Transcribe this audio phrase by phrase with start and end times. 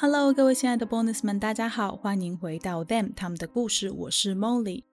[0.00, 3.90] Hello，各位亲爱的 Bonus 们，大家好，欢迎回到 Them 他们的故事。
[3.90, 4.84] 我是 Molly。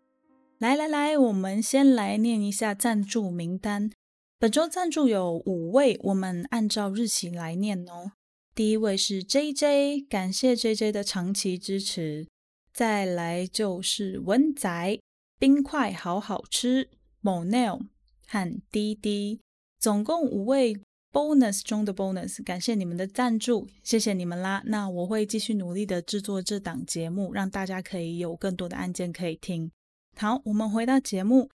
[0.57, 3.91] 来来来，我们先来念一下赞助名单。
[4.39, 8.13] 本周赞助有五位，我们按照日期来念哦。
[8.55, 12.25] 第一位是 JJ，感谢 JJ 的长期支持。
[12.73, 14.99] 再来就是文仔，
[15.37, 16.89] 冰块好好吃。
[17.21, 17.81] Monel
[18.25, 19.39] 和滴滴，
[19.77, 20.75] 总共五位。
[21.15, 24.61] Bonus 中的 bonus，感谢你们的赞助，谢谢你们啦。
[24.65, 29.71] 那我会继续努力的制作这档节目，让大家可以有更多的案件可以听。
[30.17, 31.49] 好，我们回到节目，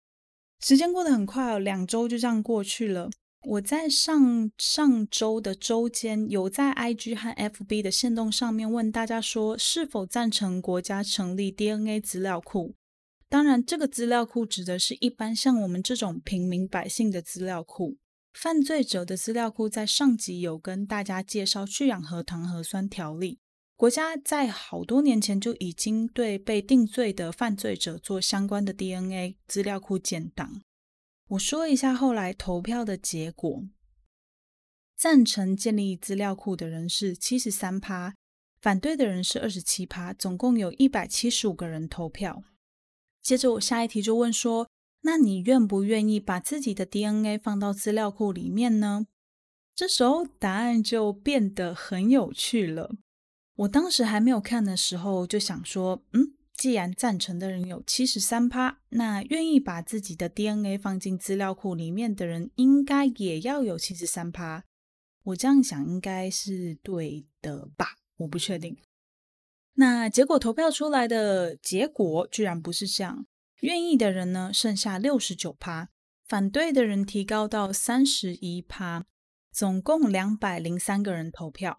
[0.60, 3.10] 时间过得很快哦，两周就这样过去了。
[3.48, 12.76] 我在上上周的周间，有在 IG 和 FB 的线动上面问大家说，是否赞成国家成立 DNA 资料库？
[13.28, 17.96] 当然，这个资料库指的是一般像我们这种平民百姓的资料库。
[18.40, 23.40] 犯罪者的资料库在上集有跟大家介绍去氧核糖核酸条例，
[23.74, 30.62] 国家在好多年前就已经对被定罪的犯罪者做相关的 DNA 资料库建档。
[31.30, 33.64] 我说一下后来投票的结果，
[34.96, 38.14] 赞成建立资料库的人是七十三趴，
[38.60, 42.44] 反对的人是二十七趴，总共有一百七十五个人投票。
[43.20, 44.68] 接着我下一题就问说。
[45.02, 49.06] 那你愿不愿意把自己的 DNA 放到资料库里面呢？
[49.74, 52.96] 这时候答案就变得很有趣了。
[53.54, 64.64] 我当时还没有看的时候，就想说，嗯，既然赞成的人有七十三趴，那愿意把自己的 DNA 放进资料库里面的人，应该也要有七十三趴。
[65.24, 67.96] 我这样想应该是对的吧？
[68.18, 68.76] 我不确定。
[69.74, 73.26] 那结果投票出来的结果居然不是这样。
[73.60, 75.88] 愿意的人呢，剩下六十九趴，
[76.24, 79.06] 反对的人提高到三十一趴，
[79.50, 81.78] 总共两百零三个人投票。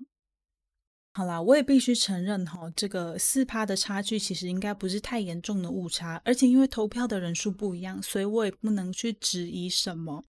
[1.14, 10.26] 好啦，我也必须承认哈，这个四趴的差距其实应该不是太严重的误差，而且因为投票的人数不一样，所以我也不能去质疑什么。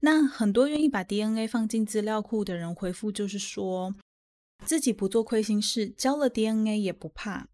[0.00, 3.94] 那很多愿意把 DNA 放进资料库的人回复就是说，
[4.64, 7.48] 自己不做亏心事，交了 DNA 也不怕。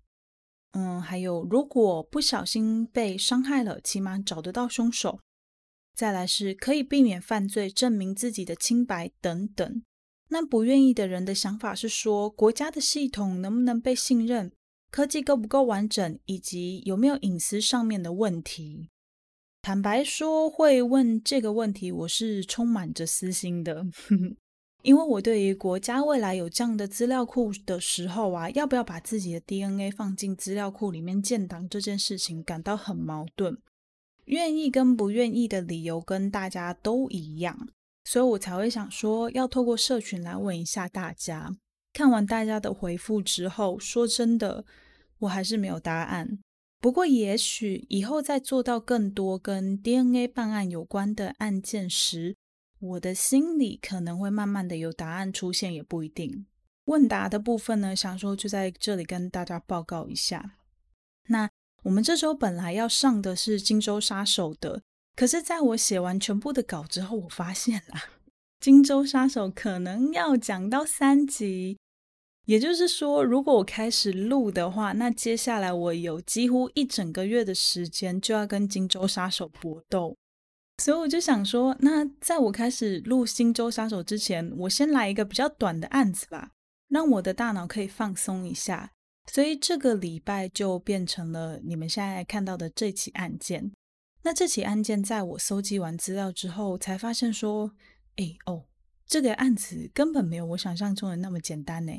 [0.74, 5.20] 嗯，还有，如果不小心被伤害了，起码找得到凶手。
[5.94, 9.82] 再来是可以避免犯罪，证明自己的清白等等。
[10.30, 14.50] 那不愿意的人的想法是说，国家的系统能不能被信任，
[14.90, 18.88] 科技够不够完整，以及有没有隐私上面的问题。
[19.62, 23.86] 坦白说，会问这个问题，我是充满着私心的。
[24.84, 33.56] 因为我对于国家未来有这样的资料库的时候啊，要不要把自己的 DNA 放进资料库里面建档这件事情感到很矛盾，
[34.26, 37.66] 愿意跟不愿意的理由跟大家都一样，
[38.04, 41.56] 所以我才会想说要透过社群来问一下大家。
[41.94, 44.66] 看完大家的回复之后，说真的，
[45.20, 46.38] 我还是没有答案。
[46.78, 52.36] 不过也许以后在做到更多跟 DNA 办案有关的案件时，
[52.84, 56.44] 我的心里可能会慢慢的有答案出现，也不一定。
[56.84, 60.56] 问答的部分呢，想说就在这里跟大家报告一下。
[61.28, 61.48] 那
[61.84, 64.82] 我们这周本来要上的是《荆州杀手》的，
[65.16, 67.96] 可是在我写完全部的稿之后，我发现啊，
[68.60, 71.78] 《荆州杀手》可能要讲到三集，
[72.44, 80.16] 也就是说，如果我开始录的话，那接下来我有几乎一整个月的时间就要跟《荆州杀手》搏斗。
[80.78, 86.50] 所以我就想说，那在我开始录《新州杀手》之前，我先来一个比较短的案子吧，
[86.88, 88.90] 让我的大脑可以放松一下。
[89.30, 93.72] 所以这个礼拜就变成了你们现在看到的这起案件。
[94.22, 97.70] 那这起案件在我搜集完资料之后，才发现说，
[98.16, 98.64] 哎哦，
[99.06, 101.92] 这个案子根本没有我想象中的那么简单呢。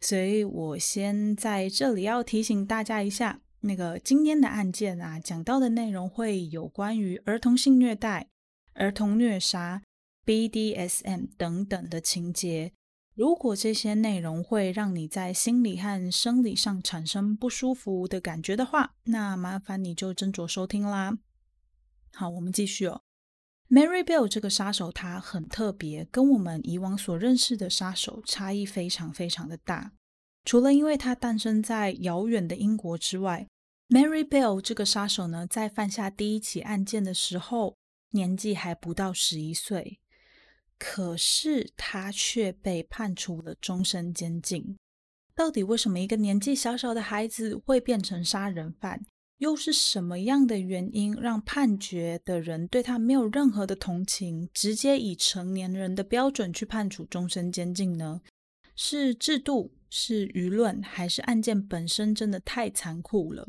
[0.00, 3.40] 所以我先在这里要提醒大家一下。
[3.66, 8.28] 那个今天的案件啊，讲到的内容会有关于儿童性虐待、
[8.74, 9.82] 儿童虐杀、
[10.24, 12.72] BDSM 等等的情节。
[13.14, 21.18] 如果这些内容会让你在心理和生理上产生不舒服的感觉的话，那麻烦你就斟酌收听啦。
[22.12, 23.02] 好，我们继续哦。
[23.68, 29.92] Mary Bell 这个杀手，他很特别，跟我们以往所认识的杀手差异非常非常的大。
[30.44, 33.48] 除了因为他诞生在遥远的英国之外
[33.88, 37.76] ，Mary Bell 这个杀手呢，在犯下第一起案件的时候，
[38.10, 40.00] 年纪还不到十一岁，
[40.78, 44.76] 可是他却被判处了终身监禁。
[45.34, 49.04] 到底为什么一个年纪小小的孩子会变成杀人犯？
[49.38, 58.22] 又是什么样的原因让判决的人对他没有任何的同情，直接以成年人的标准去判处终身监禁呢？
[58.74, 63.46] 是制度，是舆论，还是案件本身真的太残酷了？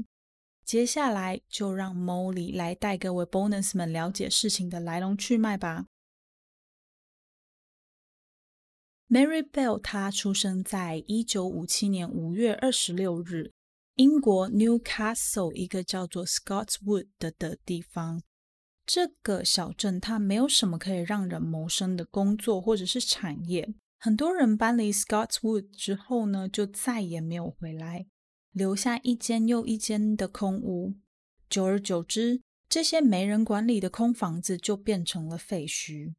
[0.68, 5.86] 接下来就让 Molly 来带各位 Bonus 们了解事情的来龙去脉吧。
[9.08, 13.54] Mary Bell 她出生在一九五七年五月二十六日。
[13.96, 18.22] 英国 Newcastle 一个叫做 Scottswood 的的地方，
[18.86, 23.74] 这个小镇它没有什么可以让人谋生的工作或者是产业。
[23.98, 28.06] 很多人搬离 Scottswood 之后呢，就再也没有回来，
[28.58, 30.96] 留下一间又一间的空屋。
[31.48, 36.16] 久而久之，这些没人管理的空房子就变成了废墟。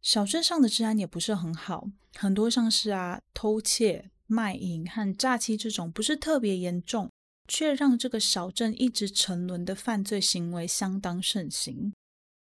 [0.00, 4.10] 小镇上的治安也不是很好，很多像是啊偷窃。
[4.28, 7.10] 卖淫和诈欺这种不是特别严重，
[7.46, 11.92] 却让这个小镇一直沉沦的犯罪行为相当盛行。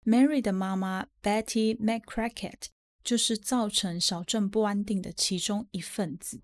[0.06, 2.68] Mary 的妈妈 Betty McCracket
[3.04, 6.42] 就是造成小镇不安定的其中一份子。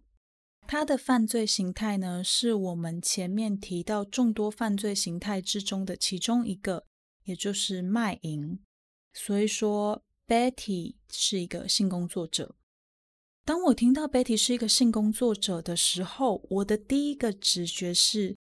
[0.66, 6.86] 他的犯罪形态呢，是我们前面提到众多犯罪形态之中的其中一个，
[7.26, 8.60] 也就是卖淫。
[9.14, 12.56] 所以说，Betty 是一个性工作者。
[13.46, 18.36] 当我听到 Betty 是一个性工作者的时候，我的第一个直觉是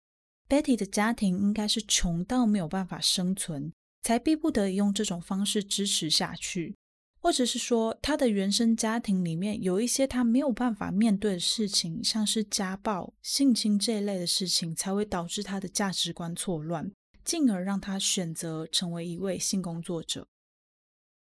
[0.48, 3.72] ，Betty 的家庭应该是穷到没有办法生存，
[4.02, 6.76] 才逼不得已用这种方式支持下去，
[7.22, 16.90] 或者是说，他的原生家庭里面有一些他没有办法面对的事情，像是家暴、性侵这一类的事情，才会导致他的价值观错乱，
[17.22, 20.26] 进而让他选择成为一位性工作者。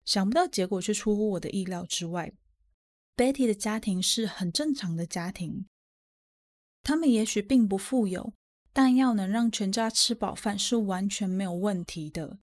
[0.03, 2.33] 想不到结果却出乎我的意料之外。
[3.15, 5.65] Betty 的家庭是很正常的家庭，
[6.83, 8.33] 他们也许并不富有，
[8.73, 12.39] 但要能让全家吃饱饭是完全没有问题的。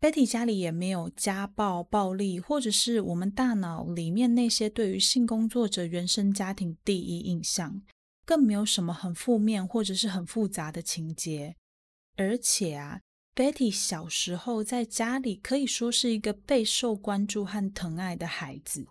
[0.00, 7.82] Betty 家里也没有家暴、暴力，或者是我们大脑里面那些对于性工作者原生家庭第一印象，
[8.24, 11.56] 更没有什么很负面或者是很复杂的情节。
[12.16, 13.00] 而且啊
[13.34, 18.86] ，Betty 小时候在家里可以说是一个备受关注和疼爱的孩子。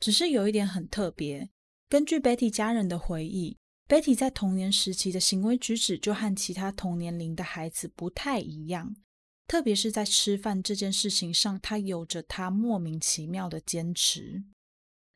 [0.00, 1.48] 只是有一点很特别，
[1.88, 3.56] 根据 Betty 家人的回忆
[3.88, 8.96] ，Betty 在童年时期的行为举止就和其他同年龄的孩子不太一样，
[9.46, 14.42] 特别是在吃饭这件事情上，他有着他莫名其妙的坚持。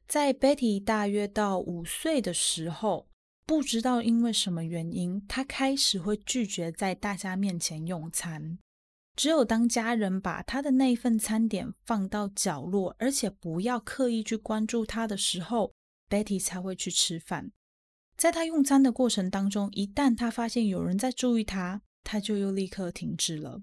[0.06, 3.08] 在 Betty 大约到五岁的时候，
[3.46, 8.58] 不知道因为什么原因，他开始会拒绝在大家面前用餐。
[9.16, 15.74] 只有当家人把他的那份餐点放到角落，而且不要刻意去关注他的时候
[16.08, 17.50] ，Betty 才会去吃饭。
[18.16, 23.62] 在他用餐的过程当中，一旦他发现有人在注意他，他就又立刻停止了。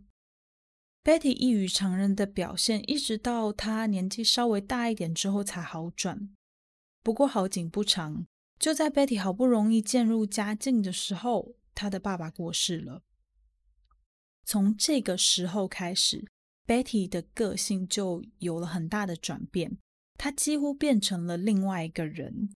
[1.06, 6.32] Betty 异于常人的表现，一直到他年纪稍微大一点之后才好转。
[7.04, 8.26] 不过好景不长，
[8.58, 13.04] 就在 Betty 好不容易渐入佳境的时候，他的爸爸过世了。
[14.44, 16.26] 从这个时候开始
[16.66, 19.78] ，Betty 的个性就有了很大的转变。
[20.18, 22.50] 她几乎变成了另外一个人。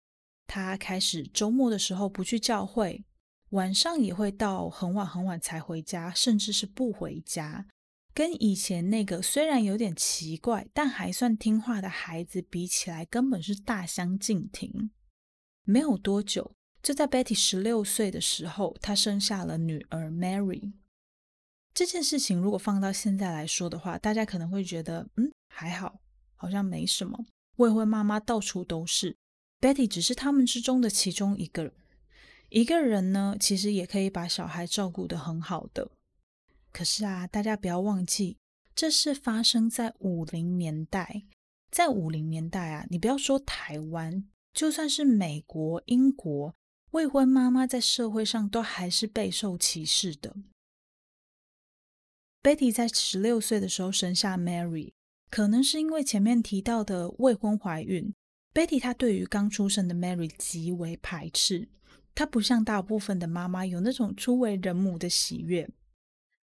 [0.47, 3.05] 她开始周末的时候不去教会，
[3.49, 7.67] 晚上也会到很晚很晚才回家，甚至是不回家。
[8.13, 14.91] 跟以前那个虽然有点奇怪，但还算听话的孩子比起来，根本是大相径庭。
[15.63, 20.73] 没有多久，就在 Betty 十六岁的时候，她生下了女儿 Mary。
[21.73, 26.01] 这件事情如果放到现在来说的话，大家可能会觉得，嗯，还好，
[26.35, 27.25] 好像没什么。
[27.57, 29.15] 未婚妈妈到处都是
[29.61, 31.71] ，Betty 只是他们之中的其中一个。
[32.49, 35.91] 一个人呢，其实也可以把小孩照顾得很好的。
[36.79, 38.37] 可是啊，大家不要忘记，
[38.73, 41.23] 这是发生在五零年代。
[41.69, 46.55] 在五零年代啊，你不要说台湾，就算是美国、英国，
[46.91, 50.33] 未婚妈妈在社会上都还是备受歧视的。
[52.41, 54.93] Betty 在十六岁的时候生下 Mary，
[55.29, 58.13] 可能是因为前面提到的未婚怀孕
[58.53, 61.67] ，Betty 她对于刚出生的 Mary 极为排斥。
[62.15, 65.69] 她不像大部分的妈妈有那种初为人母的喜悦，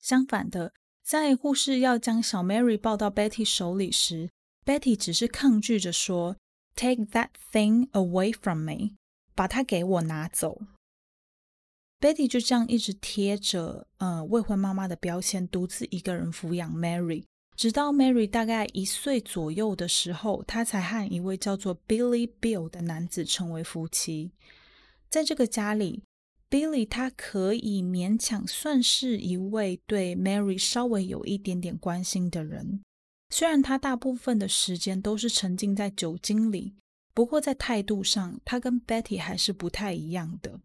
[0.02, 4.30] 相反的在护士要将小 Mary 抱到 Betty 手里时
[4.66, 6.38] ，Betty 只是抗拒着说
[6.76, 8.98] ：“Take that thing away from me，
[9.36, 10.62] 把它给我拿走。”
[12.02, 24.32] Betty 就这样一直贴着呃未婚妈妈的标签，独自一个人抚养 Mary，直到 Mary 大概一岁左右的时候，她才和一位叫做 Billy Bill 的男子成为夫妻。
[25.10, 26.02] 在这个家里。
[26.52, 32.84] Billy 他可以勉强算是一位对 Mary 稍微有一点点关心的人，
[33.30, 36.76] 虽然他大部分的时间都是沉浸在酒精里，
[37.14, 40.60] 不过在态度上，他跟 Betty 还是不太一样的。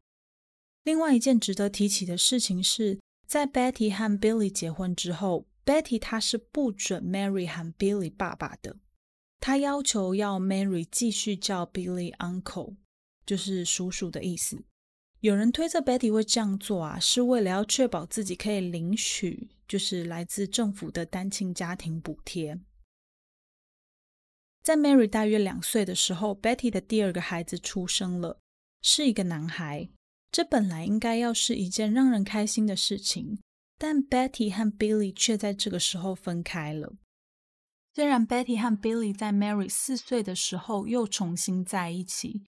[0.83, 8.77] 另外一件值得提起的事情是，在 Betty 和 Billy 结婚之后，Betty 他是不准 Mary 喊 Billy 爸爸的，
[9.39, 12.75] 他要求要 Mary 继续叫 Billy Uncle，
[13.25, 14.65] 就是叔叔的意思。
[15.21, 22.61] 有人推测 Betty 会这样做啊，是为了要确保自己可以领取就是来自政府的单亲家庭补贴。
[24.63, 28.41] 在 Mary 大约两岁的时候，Betty 的第二个孩子出生了，
[28.83, 29.89] 是一个男孩。
[30.31, 33.39] 这本来应该要是一件让人开心的事情，
[33.79, 36.95] 但 Betty 和 Billy 却在这个时候分开了。
[37.95, 42.45] 虽然 Betty 和 Billy 在 Mary 四岁的时候又重新在一起。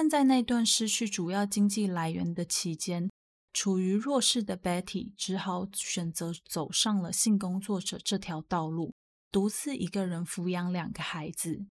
[0.00, 3.10] 但在那段失去主要经济来源的期间，
[3.52, 8.94] 处于弱势的 Betty 只好选择走上了性工作者这条道路，
[9.32, 11.66] 独自一个人抚养两个孩子。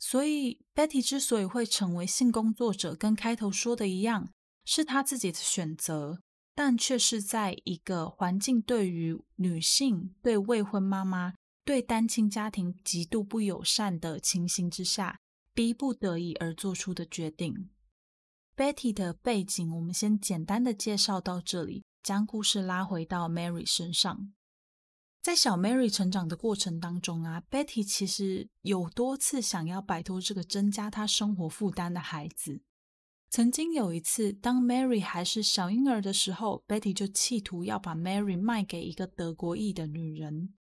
[0.00, 4.32] 所以，Betty 之所以会成为性工作者，跟开头说的一样，
[4.64, 6.20] 是她自己的选择，
[6.56, 11.34] 但却是在一个环境对于女性、对未婚妈妈、
[11.64, 15.20] 对单亲家庭极度不友善的情形之下。
[15.60, 17.68] 逼不得已而做出的决定。
[18.56, 24.32] Betty 的背景，我们先简单的介绍到这里，将故事拉回到 Mary 身上。
[25.20, 32.62] 在小 Mary 成长的过程当中啊，Betty 其实有多次想要摆脱这个增加她生活负担的孩子。
[33.28, 40.54] 曾经有一次，当 Mary 还是小婴儿的时候，Betty 就企图要把 Mary 卖给一个德国裔的女人。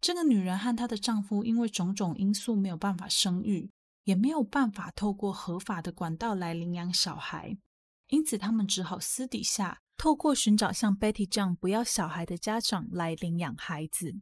[0.00, 3.72] 这个女人和她的丈夫因为种种因素没有办法生育。
[4.06, 7.58] 也没有办法透过合法的管道来领养小孩，
[8.06, 14.20] 因此他们只好私底下透过寻找像 Betty 这样不要小孩的家长来领养孩子。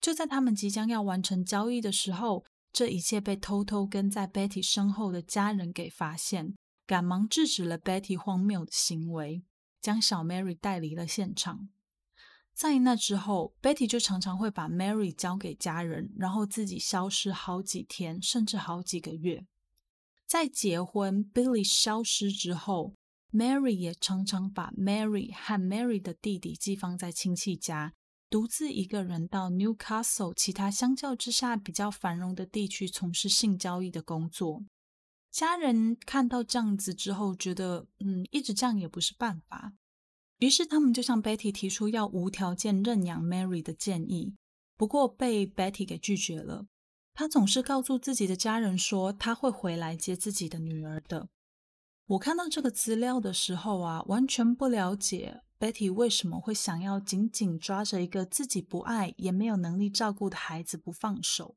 [0.00, 6.54] 就在他们即将要完成交易的时候，这一切被偷偷跟在 Betty 身后的家人给发现，
[6.86, 9.42] 赶忙制止了 Betty 荒谬的行为，
[9.80, 11.68] 将小 Mary 带离了现场。
[12.54, 19.46] 在那之后，Betty 就常常会把 Mary 交给家人，然后自己消失好几天，甚至好几个月。
[20.26, 22.94] 在结婚，Billy 消失之后
[23.32, 27.94] ，Mary 也常常把 Mary 和 Mary 的弟弟寄放在亲戚家，
[28.30, 34.62] 独自一个人到 Newcastle 其他相较之下比较繁荣的地区从事性交易的工作。
[35.30, 39.72] 家人看到这样子之后，觉得嗯，一直这样也不是办法。
[40.42, 44.34] 于是他们就向 Betty 提出要无条件认养 Mary 的建议，
[44.76, 46.66] 不过被 Betty 给拒绝了。
[47.14, 51.28] 他总是告诉自己的家人说他会回来接自己的女儿的。
[52.06, 61.54] 我看到这个资料的时候啊，完全不了解 Betty 为什么会想要紧紧抓着一个自己不爱也没有能力照顾的孩子不放手。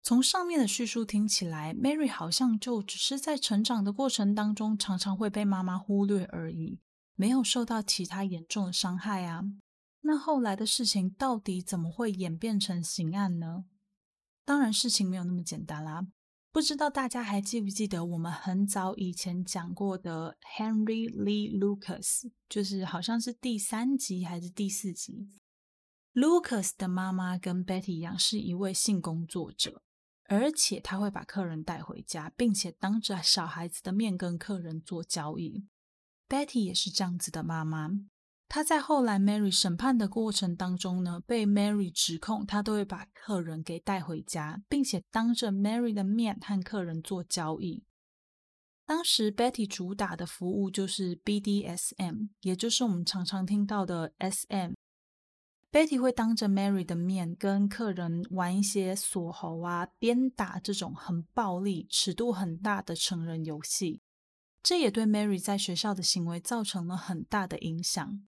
[0.00, 6.78] 从上面的叙述听起来，Mary 好像就只是在成长的过程当中常常会被妈妈忽略而已。
[7.14, 9.42] 没有受到其他严重的伤害啊？
[10.00, 13.64] 那后来的事情到底怎么会演变成刑案呢？
[14.44, 16.06] 当然，事情没有那么简单啦。
[16.52, 25.30] 不知道大家还记不记得我们很早以前讲过的 Henry Lee Lucas，就是好像是第三集还是第四集。
[26.12, 29.82] Lucas 的妈妈跟 Betty 一样，是一位性工作者，
[30.28, 35.66] 而且他会把客人带回家，并且当着小孩子的面跟客人做交易。
[36.28, 37.90] Betty 也是这样子的妈妈，
[38.48, 47.84] 她在后来 Mary 审判的过程当中呢，被 Mary 指控，她都会把客人给带回家，并且当着 Mary 的面和客人做交易。
[48.86, 54.72] 当时 Betty 主打的服务就是 BDSM，也就是我们常常听到的 SM。
[55.72, 64.00] Betty 会当着 Mary 的面跟客人玩一些锁喉啊、鞭打这种很暴力、尺度很大的成人游戏。
[64.64, 68.26] 这也对 Mary 在学校的行为造成了很大的影响。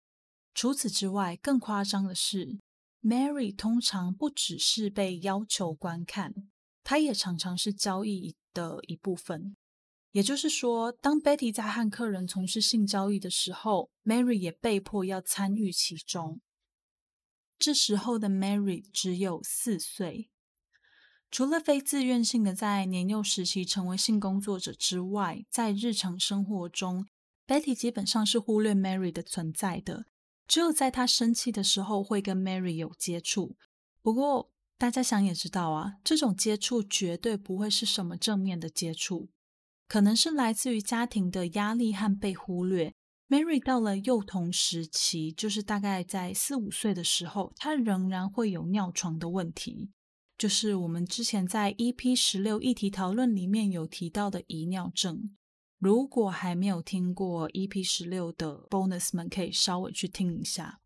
[0.52, 2.58] 除此之外，更夸张的是
[3.02, 6.34] ，Mary 通常不只是被要求观看，
[6.82, 9.54] 她也常常是交易的一部分。
[10.10, 16.40] 也就是说，当 Betty 在和客人从事性交易的时候，Mary 也被迫要参与其中。
[17.56, 20.30] 这时候的 Mary 只有四岁。
[21.34, 27.08] 除了非自愿性的在年幼时期成为性工作者之外，在日常生活中
[27.44, 30.06] ，Betty 基本上是忽略 Mary 的存在的。
[30.46, 33.56] 只有在她生气的时候会跟 Mary 有接触。
[34.00, 39.28] 不过大家想也知道啊，这种接触绝对不会是什么正面的接触，
[39.88, 42.94] 可能是来自于家庭的压力和被忽略。
[43.28, 49.90] Mary 到了幼童时期，就是大概在四五岁的时候，她仍然会有尿床的问题。
[50.44, 55.34] 就是我们之前在 EP 十六议题讨论里面有提到的遗尿症。
[55.78, 60.80] 如果还没有听过 EP 十六的 bonus 们，可以稍微去听一下。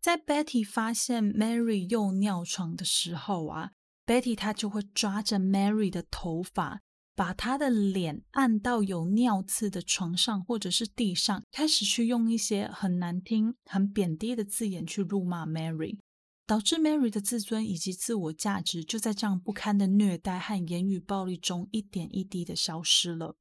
[0.00, 3.72] 在 Betty 发现 Mary 又尿床的时候啊
[4.06, 6.80] ，Betty 她就会抓着 Mary 的头发，
[7.14, 15.98] 把她的脸按到有尿渍的床上或者是地上，开始去用一些很难听、很贬低的字眼去辱骂 Mary。
[16.46, 23.36] 导致 Mary 的自尊以及自我价值就在这样不堪的虐待和言语暴力中一点一滴的消失了。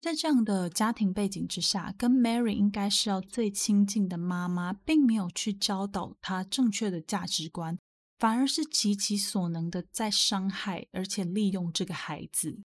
[0.00, 7.78] 在这样的家庭背景之下，跟 Mary 应该是要最亲近的妈妈，并没有去教导她正确的价值观，
[8.18, 12.60] 反而是极其所能的在伤害而且利用这个孩子。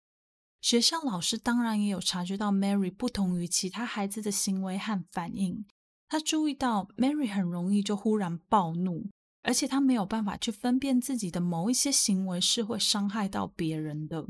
[0.61, 5.67] 学校老师当然也有察觉到 Mary 不同于其他孩子的行为和反应，
[6.09, 9.11] 他注意到 Mary 很容易就忽然暴怒。
[9.47, 14.27] 而且他没有办法去分辨自己的某一些行为是会伤害到别人的。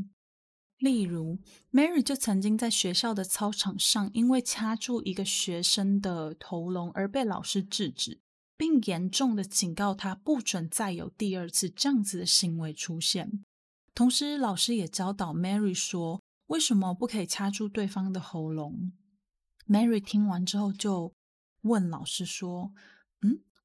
[0.77, 1.39] 例如
[1.73, 8.21] ，Mary 就曾经在学校的操场上，因为掐住一个学生的喉咙而被老师制止，
[8.59, 13.43] 并严重的警告他不准再有第二次这样子的行为出现。
[13.95, 18.93] 同时，老师也教导 Mary 说，为什么不可以掐住对方的喉咙。
[19.67, 21.15] Mary 听完之后就
[21.63, 22.75] 问老师说：“？”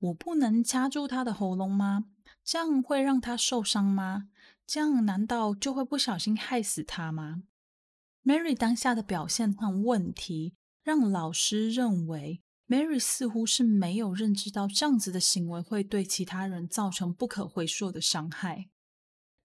[0.02, 2.06] 我不能掐住他的喉咙吗？
[2.44, 4.30] 这样会让他受伤吗？
[4.66, 7.44] 这样难道就会不小心害死他吗
[8.24, 18.70] ？Mary 当下的表现和问题，让老师认为 Mary 似乎是没有认知到这样子的行为会对其他人造成不可回溯的伤害。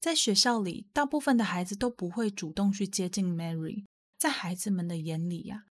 [0.00, 3.84] 在学校里，大部分的孩子都不会主动去接近 Mary，
[4.16, 5.65] 在孩子们的眼里呀。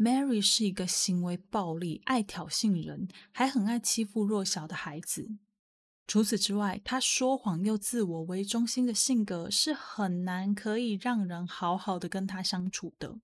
[0.00, 5.28] Mary 是一个行为暴力、爱挑衅人，还很爱欺负弱小的孩子。
[6.06, 13.20] 除此之外，他说谎又自我为中心的性格是很难可以让人好好的跟他相处的。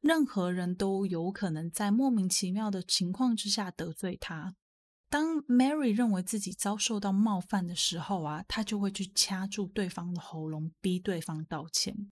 [0.00, 4.56] 任何人都有可能在莫名其妙的情况之下得罪他。
[5.10, 12.10] 当 Mary 认为自己遭受到冒犯的时候啊，他就会去掐住对方的喉咙，逼对方道歉。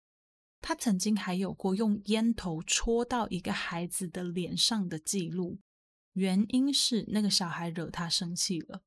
[0.63, 5.59] 他曾经还有过用烟头戳到一个孩子的脸上的记录，
[6.13, 8.83] 原因是那个小孩惹他生气了。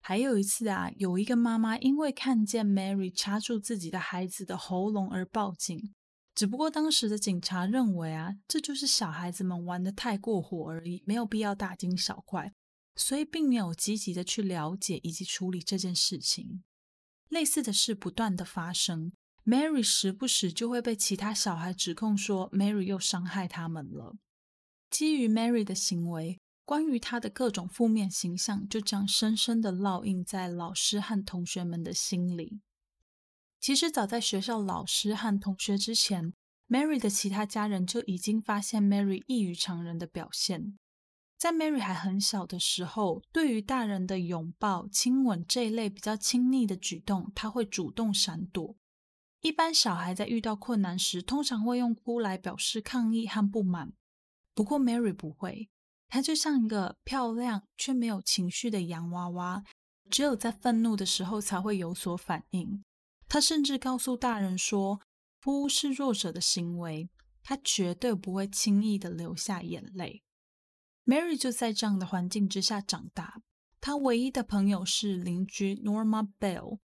[0.00, 5.94] 还有一次啊，有一个妈妈因为看见 Mary 掐住自己的孩子的喉咙而报警，
[6.34, 12.52] 只不过当时的警察认为啊，这就是小孩子们玩的太过火而已，没有必要大惊小怪，
[12.96, 16.64] 所以并没有积极的去了解以及处理这件事情。
[17.28, 19.12] 类似的事不断的发生。
[19.44, 24.16] Mary 时不时就会被其他小孩指控说 Mary 又伤害他们了。
[24.88, 32.60] 基于 Mary 的行为，关于她的各种负面形象就这样深深的烙印在老师和同学们的心里。
[33.60, 36.32] 其实早在学校老师和同学之前
[36.68, 40.78] ，Mary 的其他家人就已经发现 Mary 异于常人的表现。
[41.36, 48.76] 在 Mary 还很小的时候，对于大人的拥抱、亲吻这一类比较亲昵的举动，他会主动闪躲。
[49.44, 53.92] 一般小孩在遇到困难时，通常会用哭来表示抗议和不满。
[54.54, 55.68] 不过 Mary 不会，
[56.08, 59.62] 她就像一个漂亮却没有情绪的洋娃娃，
[60.08, 62.82] 只有在愤怒的时候才会有所反应。
[63.28, 65.02] 她甚至告诉大人说，
[65.42, 67.10] 哭是弱者的行为，
[67.42, 70.22] 她绝对不会轻易的流下眼泪。
[71.04, 73.42] Mary 就在这样的环境之下长大，
[73.78, 76.78] 她唯一的朋友是邻居 Norma Bell。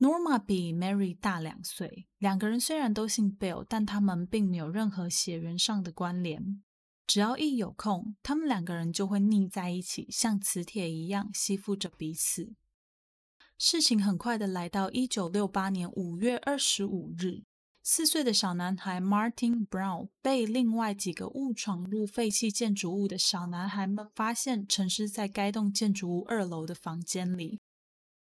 [0.00, 6.62] Norma 比 Mary 大两岁，两个人虽然都姓 Bill，但他们并没有任何血缘上的关联。
[7.06, 12.54] 只要一有空，他们两个人就会腻在一起，像磁铁一样吸附着彼此。
[13.58, 17.42] 事情很快的来到一九六八年五月二十五日，
[17.82, 27.60] 四岁的小男孩 Martin Brown 被另外几个误闯入废弃建筑物的小男孩们发现，沉尸在该栋建筑物二楼的房间里。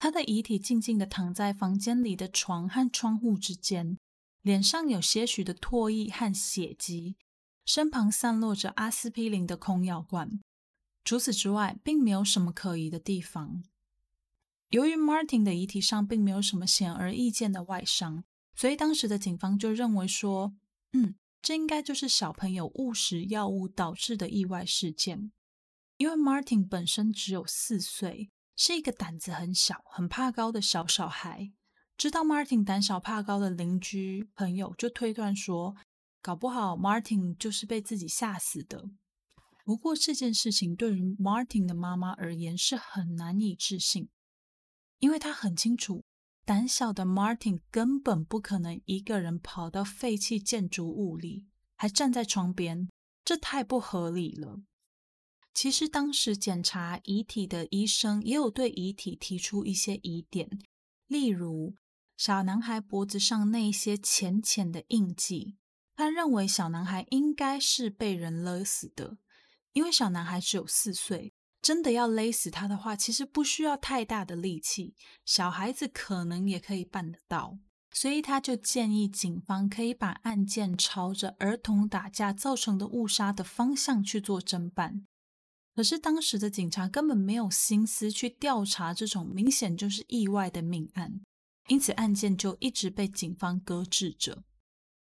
[0.07, 3.99] 他的遗体静静地躺在房间里的床和窗户之间，
[4.40, 7.16] 脸上有些许的唾液和血迹，
[7.64, 10.40] 身旁散落着阿司匹林的空药罐。
[11.05, 13.64] 除此之外，并没有什么可疑的地方。
[14.69, 18.23] 由于 Martin 的遗体上并没有什么显而易见的外伤，
[18.55, 20.55] 所以当时的警方就认为说，
[20.92, 25.33] 嗯，这应该就是小朋友误食药物导致的意外事件。
[25.97, 31.53] 因为 Martin 本身只有四岁，是一个胆子很小、很怕高的小小孩。
[31.97, 35.77] 知道 Martin 胆小怕高的邻居朋友就推断说，
[36.21, 38.90] 搞不好 Martin 就是被自己吓死的。
[39.64, 44.09] 不过这件事情对于 Martin 的妈妈而言是很难以置信，
[44.99, 46.05] 因为她很清楚，
[46.45, 52.88] 胆小的 Martin 根本不可能一个人跑到废弃建筑物里，还站在床边，
[53.25, 54.61] 这太不合理了。
[55.57, 60.51] 其实当时检查遗体的医生也有对遗体提出一些疑点，
[61.07, 61.75] 例如
[62.14, 65.57] 小男孩脖子上那些浅浅的印记，
[65.95, 69.16] 他认为小男孩应该是被人勒死的，
[69.73, 77.59] 因为小男孩只有四岁，真的要勒死他的话，其实不需要太大的力气，小孩子可能也可以办得到，
[77.90, 85.07] 所以他就建议警方可以把案件朝着儿童打架造成的误杀的方向去做侦办。
[85.76, 91.20] 可是当时的警察根本没有心思去调查这种明显就是意外的命案，
[91.68, 94.42] 因此案件就一直被警方搁置着。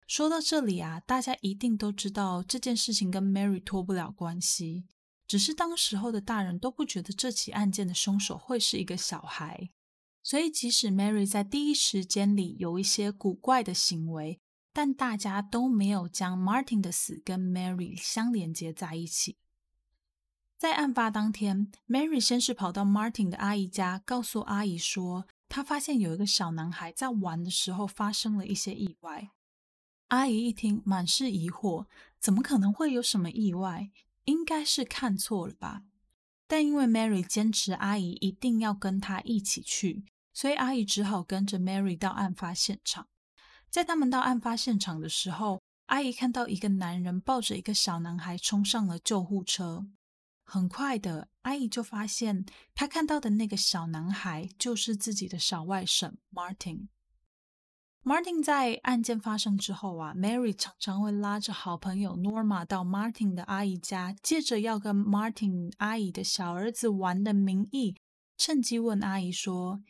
[0.07, 4.87] 说到这里啊，大家一定都知道这件事情跟 Mary 脱不了关系，
[5.27, 9.69] 只是当时候的大人都不觉得这起案件的凶手会是一个小孩，
[10.23, 14.41] 所以即使 Mary 在第一时间里有一些古怪的行为，
[14.73, 19.37] 但大家都没有将 Martin 的死跟 Mary 相连接在一起。
[20.59, 29.29] 在案发当天，Mary 先是跑到 Martin 的阿姨家，告诉阿姨说，她发现有一个小男孩在玩的时候发生了一些意外。
[30.09, 31.85] 阿姨一听，满是疑惑，
[32.19, 33.91] 怎么可能会有什么意外？
[34.25, 35.83] 应该是看错了吧？
[36.47, 43.09] 但因为 Mary 坚持阿姨一定要跟她一起去，所以阿姨只好跟着 Mary 到案发现场。
[43.69, 49.87] 在他们到案发现场的时候，阿姨看到一个男人抱着一个小男孩冲上了救护车。
[50.49, 56.87] 很快的，阿姨就发现她看到的那个小男孩就是自己的小外甥 Martin。
[58.05, 67.97] Martin 在案件发生之后啊，Mary 常常会拉着好朋友 Norma 到 Martin 的阿姨家，借着要跟 Martin 阿姨的小儿子玩的名义，
[68.39, 69.83] 趁机问阿姨说：“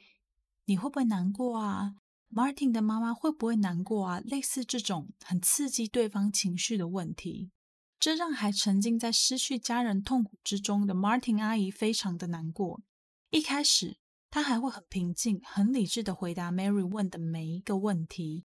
[0.65, 1.97] 你会不会难过啊
[2.33, 7.51] ？Martin 的妈妈会不会难过啊？”类似这种很刺激对方情绪的问题。
[7.99, 12.83] 这让还沉浸在失去家人痛苦之中的 Martin 阿姨非常的难过。
[13.31, 13.99] 一开始，
[14.31, 18.45] 她还会很平静、很理智的回答 Mary 问的每一个问题，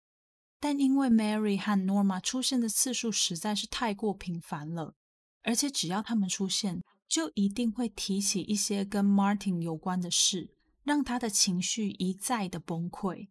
[0.59, 4.95] 但因为 Mary 和 Norma 出现的次数实在是太过频繁了，
[5.41, 13.29] 而且只要他们出现，就一定会提起一些跟 Martin 有关的事，让他的情绪一再的崩溃。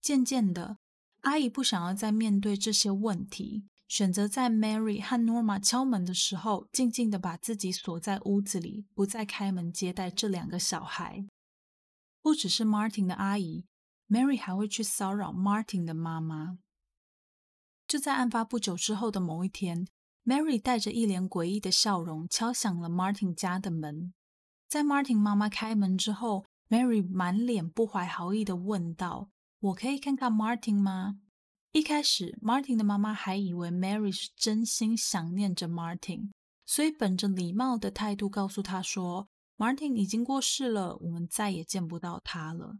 [0.00, 0.78] 渐渐的，
[1.22, 3.64] 阿姨不想要再面对这些问题。
[3.86, 11.26] 选择在 Mary 和 Norma 敲门的时候，静静的把自己锁在屋子里，不再开门接待这两个小孩。
[12.22, 13.66] 不只是 Martin 的阿姨
[14.08, 16.58] ，Mary 还会去骚扰 Martin 的妈妈。
[17.86, 19.86] 就在案发不久之后的某一天
[20.24, 24.14] ，Mary 带着一脸诡异的笑容敲响了 Martin 家的门。
[24.66, 29.28] 在 Martin 妈妈开门之后，Mary 满脸不怀好意的问道
[29.60, 31.20] ：“我可以看看 Martin 吗？”
[31.74, 36.30] 一开始，Martin 的妈妈还以为 Mary 是真心想念着 Martin，
[36.64, 42.78] 所以本着礼貌的态度告诉他说：“Martin 已经过世了，我们再也见不到他了。”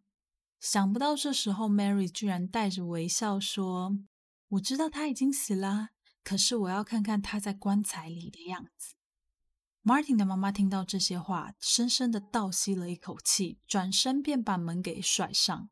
[0.60, 3.98] 想不到这时候，Mary 居然带着微笑说
[4.50, 5.88] ：“我知道他已经死了，
[6.22, 8.94] 可是我要看看他在棺材里的样子。
[9.82, 15.68] ”Martin 的妈妈听到这些话，深深的倒吸了一口气，转身便把门给甩上。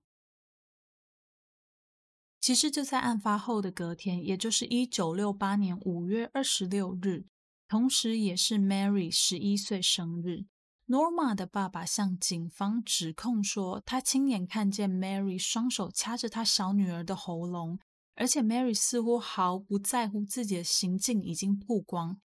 [2.43, 7.25] 其实就在案发后的隔天，也就是一九六八年五月二十六日，
[7.69, 10.47] 同时也是 Mary 十一岁生日。
[10.89, 17.79] Norma 的爸爸向警方指控说，他亲眼看见 Mary 双手掐着他小女儿的喉咙，
[18.17, 22.21] 而且 Mary 似乎毫不在乎自己的行径已经曝光，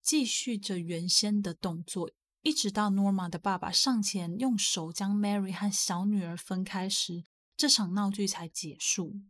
[0.00, 9.20] 继续着原先的动作，一直到 Norma 的爸爸上前用手将 Mary 和小女儿分开时，这场闹剧才结束。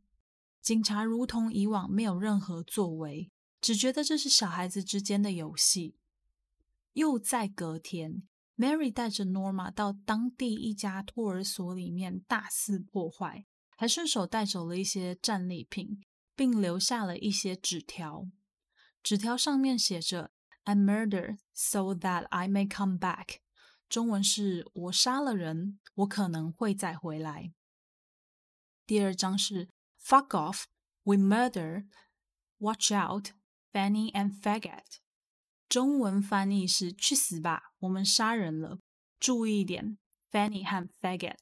[0.64, 5.98] 警察如同以往没有任何作为，只觉得这是小孩子之间的游戏。
[6.94, 8.22] 又在隔天
[8.57, 13.44] ，Mary 带着 Norma 到当地一家托儿所里面大肆破坏，
[13.77, 16.03] 还顺手带走了一些战利品，
[16.35, 18.27] 并留下了一些纸条。
[19.03, 23.40] 纸条上面写着：“I murder so that I may come back。”
[23.90, 27.53] 中文是我杀了人，我可能会再回来。
[28.87, 29.68] 第二章是
[30.04, 30.66] Fuck off,
[31.04, 31.86] we murder,
[32.58, 33.32] watch out,
[33.72, 34.98] Fanny and faggot。
[35.66, 38.80] 中文翻译是去死吧，我们杀人了，
[39.18, 39.96] 注意一点
[40.30, 41.38] ，Fanny 和 faggot。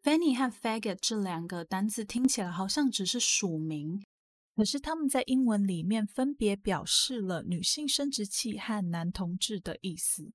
[0.00, 4.06] Fanny 和 faggot 这两个单词听起来好像只是署名，
[4.54, 10.32] 可是他们在英文里面分别表示了女性生殖器和男同志的意思。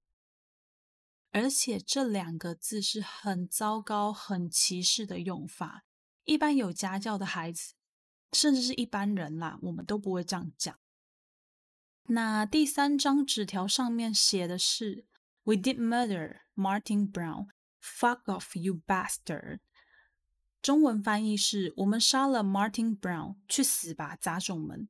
[1.31, 5.85] 而且这两个字是很糟糕、很歧视的用法。
[6.25, 7.73] 一般有家教的孩子，
[8.31, 10.77] 甚至是一般人啦，我们都不会这样讲。
[12.07, 15.05] 那第三张纸条上面写的是
[15.43, 17.47] ：“We did murder Martin Brown.
[17.81, 19.59] Fuck off, you bastard。”
[20.61, 24.87] 中文翻译是：“我们杀了 Martin Brown，去死吧，杂种们。”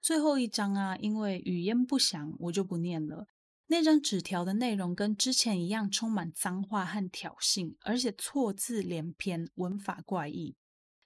[0.00, 3.26] 最后一张啊，因为语言不详，我就不念了。
[3.66, 10.54] 那张纸条的内容跟之前一样，充满脏话和挑衅，而且错字连篇，文法怪异，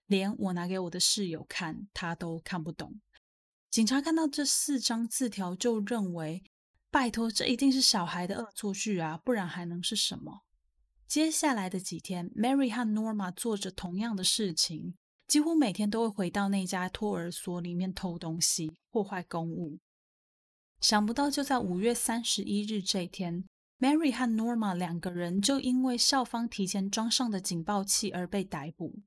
[0.07, 3.01] 连我拿给我的室友看，他都看不懂。
[3.71, 6.43] 警察看到这四张字条，就认为：
[6.91, 10.43] 拜托，这一定是小孩的恶作剧啊，不然还能是什么？
[11.07, 19.79] 接下来的几天，Mary 和 Norma 做着同样的事情，几乎每天都会回到那家托儿所里面偷东西，破坏公物。
[20.81, 23.45] 想不到，就在五月三十一日这一天
[23.81, 29.01] ，Mary 和 Norma 两个人就因为校方提前装上的警报器而被逮捕。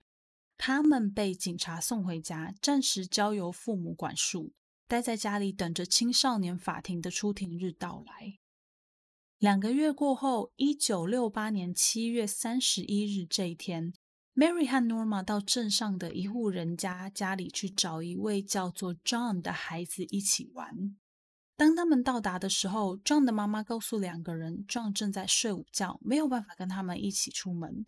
[0.57, 4.51] 他们被警察送回家，暂时交由父母管束，
[4.87, 8.37] 待在家里等着青少年法庭的出庭日到来。
[9.39, 13.91] 两个月过后，一九六八年七月三十一日这一天
[14.35, 20.95] ，Mary 和 Norma 到镇上的一户人家家里去找一位叫做 John 的孩子一起玩。
[21.61, 27.85] 当他们到达的时候，John 的妈妈告诉两个人，John 正在睡午觉，没有办法跟他们一起出门。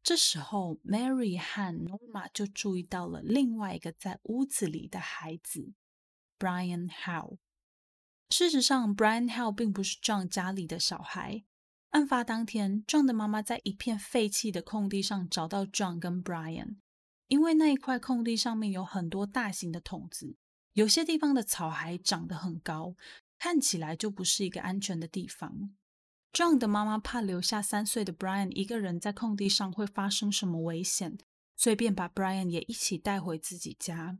[0.00, 5.72] 这时候，Mary 和 Norma 就注意到了另外一个在屋子里的孩子
[6.38, 7.38] ，Brian Howe。
[8.30, 11.42] 事实上，Brian Howe 并不是壮家里的小孩。
[11.90, 16.76] 案发当天，John 的妈妈在一片废弃的空地上找到 John 跟 Brian，
[17.26, 20.36] 因为那一块空地上面有很多大型的桶子。
[20.76, 22.96] 有些地方的草还长得很高，
[23.38, 25.74] 看起来就不是一个安全的地方。
[26.34, 31.16] John 的妈妈怕留下三岁的 Brian 一个人在空地上会发生什么危险，
[31.56, 34.18] 所以便把 Brian 也一起带回自己家。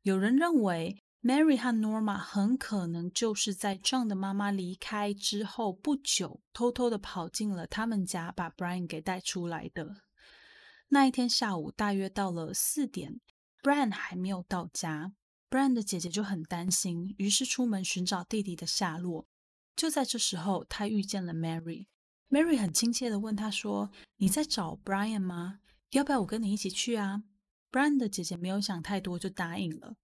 [0.00, 9.96] 有人认为 Mary 和 Norma 很可能就是在 John 的妈妈离开之后不久，偷偷的跑进了他们家，把 Brian 给带出来的。
[10.88, 13.20] 那一天下午，大约到了四点
[13.62, 15.12] ，Brian 还没有到家。
[15.52, 19.26] Bran 的姐姐就很担心，于是出门寻找弟弟的下落。
[19.76, 21.88] 就在这时候，他遇见了 Mary。
[22.30, 25.60] Mary 很亲切的问他说：“你在找 Brian 吗？
[25.90, 27.24] 要不要我跟你一起去啊
[27.70, 29.96] ？”Brian 的姐姐没有想太多，就答应了。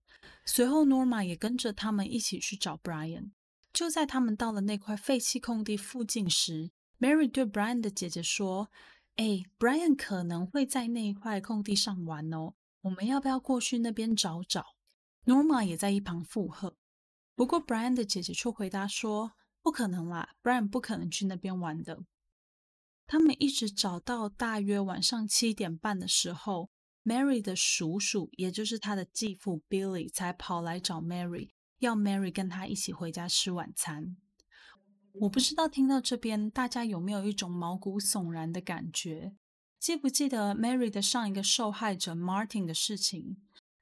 [0.44, 3.30] 随后，Norma 也跟着他们一起去找 Brian。
[3.72, 8.68] 就在他们到了那块废弃空地附近时，Mary 对 Brian 的姐姐说
[9.16, 14.66] ：“哎，Brian 可能会在那一块空地上玩哦，我们要不要过去那边找找？”
[15.28, 16.74] Norma 也在一旁附和，
[17.34, 22.06] 不过 Brian 的姐姐却回答说：“不可能啦，Brian 不可能去那边玩的。”
[23.06, 26.70] 他们一直找到大约晚上七点半的时候
[27.04, 34.16] ，Mary 的叔叔，也就是他的继父 Billy，才跑来找 Mary，要 Mary 跟他一起回家吃晚餐。
[35.20, 39.36] 我不知道听到这边大家有没有一种毛骨悚然的感觉？
[39.78, 43.36] 记不记得 Mary 的上一个受害者 Martin 的事情？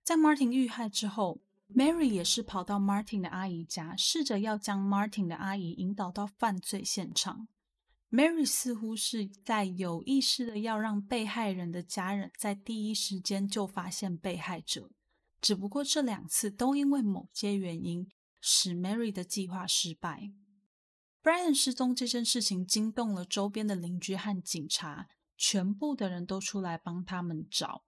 [0.06, 1.40] 在 Martin 遇害之后
[1.74, 7.48] ，Mary 也是跑到 Martin 的阿姨家，试着要将 Martin 的阿姨引导到犯罪现场。
[8.08, 14.92] Mary 似乎是在有意识的要让被害人的家人在第一时间就发现被害者，
[15.40, 18.08] 只不过这两次都因为某些原因
[18.40, 20.30] 使 Mary 的计划失败。
[21.20, 27.82] Brian 失踪这件事情惊动了周边的邻居和警察，全部的人都出来帮他们找。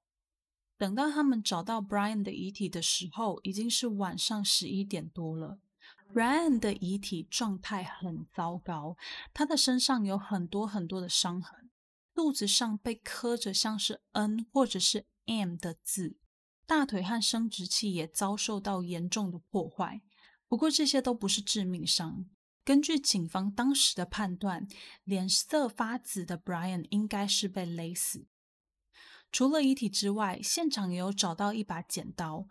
[0.79, 5.59] 等到他们找到 Brian 的遗体的时候，已经是晚上十一点多了。
[6.15, 8.97] Brian 的遗体状态很糟糕，
[9.35, 11.69] 他的身上有很多很多的伤痕，
[12.15, 16.17] 肚子上被刻着像是 N 或者是 M 的字，
[16.65, 20.01] 大腿和生殖器也遭受到严重的破坏。
[20.47, 22.25] 不过这些都不是致命伤。
[22.65, 24.67] 根据警方当时的判断，
[25.05, 28.27] 脸色发紫的 Brian 应该是被勒死。
[29.31, 32.47] 除了遗体之外，现场也有找到一把剪刀。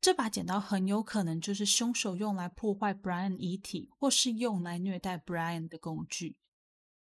[0.00, 6.36] 这把剪刀很有可能就是凶手用来破坏 Brian 遗体，或是用来虐待 Brian 的工具。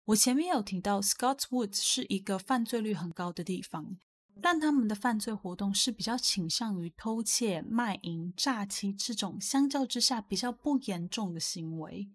[0.04, 3.96] 我前面有提到，Scottswood 是一个犯罪率很高的地方，
[4.42, 12.10] 但他们的犯罪活动是比较倾向于偷窃、卖淫、诈欺这种相较之下比较不严重的行为。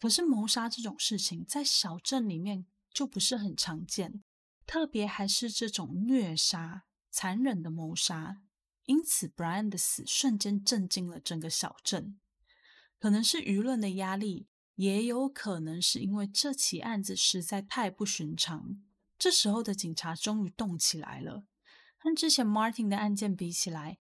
[0.00, 4.22] 可是谋杀这种事情在小镇里面就不是很常见，
[4.70, 8.40] 特别还是这种虐杀、残忍的谋杀。
[8.84, 12.20] 因此，Brian 的死瞬间震惊了整个小镇，
[13.00, 14.46] 可能是舆论的压力。
[14.76, 18.80] 也有可能是因为这起案子实在太不寻常，
[19.18, 21.44] 这时候的警察终于动起来了。
[21.98, 23.98] 和之前 Martin 的案件比起来，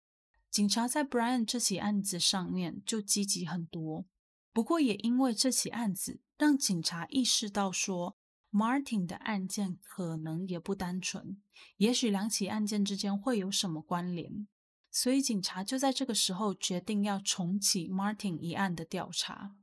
[0.49, 4.05] 警察在 Brian 这起案子上面就积极很多。
[4.53, 8.15] 不过，也因为这起案子，让警察意识到说
[8.53, 11.41] ，Martin 的案件可能也不单纯，
[11.77, 14.47] 也许两起案件之间会有什么关联。
[14.91, 19.55] 所以，警察就在这个时候决定要重启 Martin 一案的调查。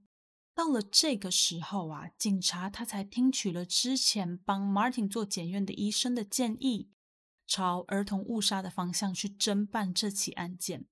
[0.53, 6.91] 到了这个时候啊，警察他才听取了之前帮 Martin 做检验的医生的建议，
[7.47, 10.87] 朝儿童误杀的方向去侦办这起案件。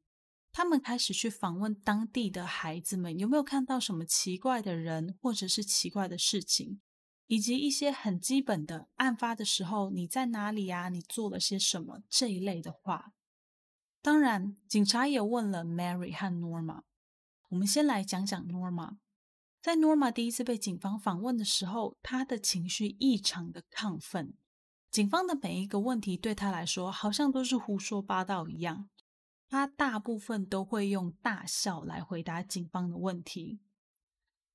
[0.52, 6.80] 他们开始去访问当地的孩子们，有没有看到什么奇怪的人，或者是奇怪的事情，
[7.29, 10.88] 以及一些很基本的案发的时候你在哪里呀？
[10.88, 13.12] 你做了些什么这一类的话。
[14.01, 16.83] 当然，警察也问了 Mary 和 Norma。
[17.51, 18.97] 我们先来讲讲 Norma。
[19.61, 24.35] 在 Norma 第一次被警方访问的时候，她的情绪异常的亢奋。
[24.91, 28.88] 警方的每一个问题对她来说，好像都是胡说八道一样。
[29.51, 33.61] 她大部分都会用大笑来回答警方的问题。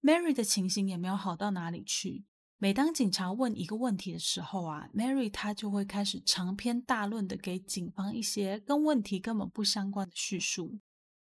[0.02, 2.26] Mary 的情形也没有好到哪里去。
[2.63, 10.80] 每当警察问一个问题的时候啊，Mary 她就会开始长篇大论的给警方一些跟问题根本不相关的叙述。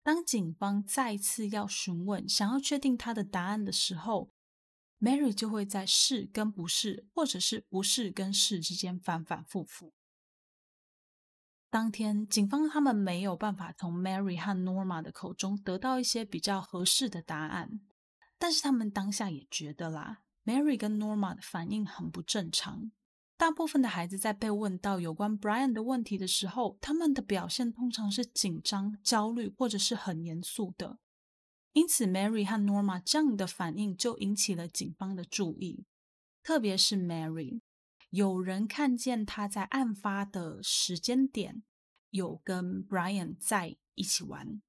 [0.02, 4.32] 当警方再次要询问、想要确定他的答案的时候
[4.98, 9.92] ，Mary 就会在是跟不是，或者是不是跟是之间反反复复。
[11.70, 17.80] 当天，警方他们没有办法从 Mary 和 Norma 的口中得到一些比较合适的答案，
[18.36, 22.92] 但是他们当下也觉得啦，Mary 跟 Norma 的反应很不正常。
[23.37, 30.98] 大部分的孩子在被问到有关 Brian 的问题的时候，他们的表现通常是紧张、焦虑，或者是很严肃的。
[31.72, 35.87] 因此，Mary 和 Norma 这样的反应就引起了警方的注意。
[36.42, 37.61] 特别是 Mary，
[38.11, 41.62] 有人看见他在案发的时间点
[42.11, 44.61] 有跟 Brian 在一起玩，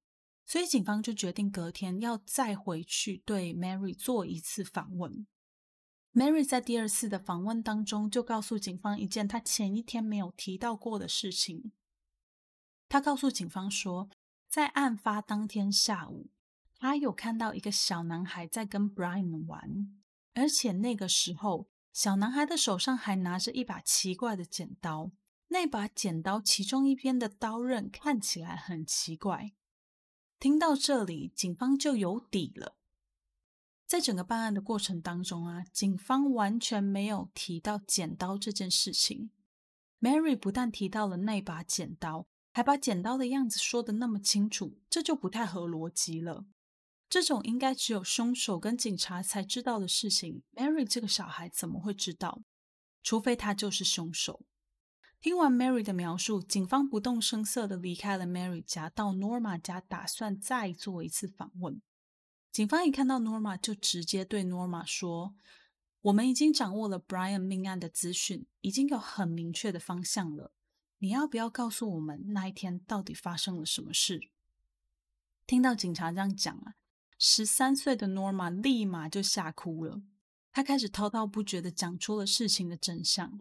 [0.46, 5.26] 所以警方就决定隔天要再回去对 Mary 做一次访问。
[6.14, 11.72] Mary 在第二次的访问当中，就告诉警方一件她前一天没有提到过的事情。
[12.88, 14.10] 她告诉警方说，
[14.46, 16.28] 在案发当天下午，
[16.76, 19.98] 她有看到一个小男孩在跟 Brian 玩，
[20.34, 25.12] 而且那个时候，小男孩的手上还拿着一把奇怪的剪刀。
[25.48, 29.52] 那把剪刀其中一边的刀刃看起来很奇怪。
[30.38, 32.76] 听到这里，警方就有底了。
[33.92, 39.28] 在整个办案的过程当中啊，警方完全没有提到剪刀这件事情。
[40.00, 46.46] Mary 不但提到了那把剪刀，还把剪刀的样子说的那么清楚，这就不太合逻辑了。
[47.10, 52.40] 这种应该只有凶手跟警察才知道的事情，Mary 这个小孩怎么会知道？
[53.02, 54.46] 除非他就是凶手。
[55.20, 61.82] 听完 Mary 的描述，警方不动声色的离开了 Mary 家，到 Norma 家，打算再做一次访问。
[62.52, 65.34] 警方一看到 Norma，就直接对 Norma 说
[66.02, 70.52] ：“我们已经掌握了 Brian 命案的资讯，已经有很明确的方向了。
[70.98, 74.20] 你要不要告诉我们那一天到底发生了什么事？”
[75.46, 76.74] 听到警察这样讲啊，
[77.18, 80.02] 十三岁的 Norma 立马就吓哭了。
[80.52, 83.40] 他开始滔滔不绝的讲出了事情的真相。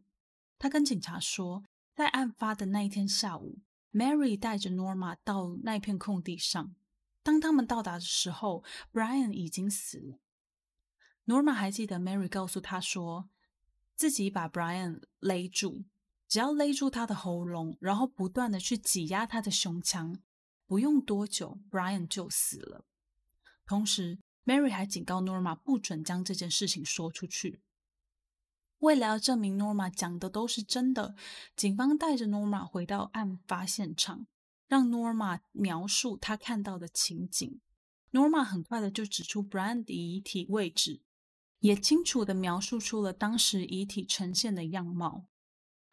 [0.57, 3.59] 他跟警察说，在案发的那一天下午
[3.91, 6.73] ，Mary 带着 Norma 到那片空地上。
[7.23, 10.19] 当他们到达的时候，Brian 已经死了。
[11.25, 13.29] Norma 还记得 Mary 告诉他说，
[13.95, 15.85] 自己把 Brian 勒住，
[16.27, 20.19] 只要勒住他的喉咙，然后不断的去挤压他的胸腔，
[20.65, 22.85] 不用多久，Brian 就死了。
[23.65, 27.61] 同时，Mary 还警告 Norma 不准将这件事情说出去。
[28.79, 31.15] 为了要证明 Norma 讲的都是真的，
[31.55, 34.25] 警方带着 Norma 回到案发现场。
[34.71, 37.59] 让 Norma 描述他看到的情景。
[38.13, 41.01] Norma 很快的就指出 Brian 的遗体位置，
[41.59, 45.25] 也清楚的描述出了当时遗体呈现的样貌。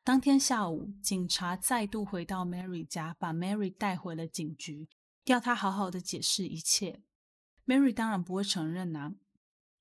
[0.05, 4.89] 当天下午，警察再度回到 Mary 家，把 Mary 带回了警局，
[5.25, 7.03] 要他好好的解释一切。
[7.67, 9.17] Mary 当然不会承认啊。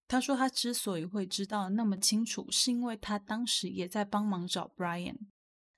[0.07, 5.17] 他说他之所以会知道那么清楚，是因为他当时也在帮忙找 Brian。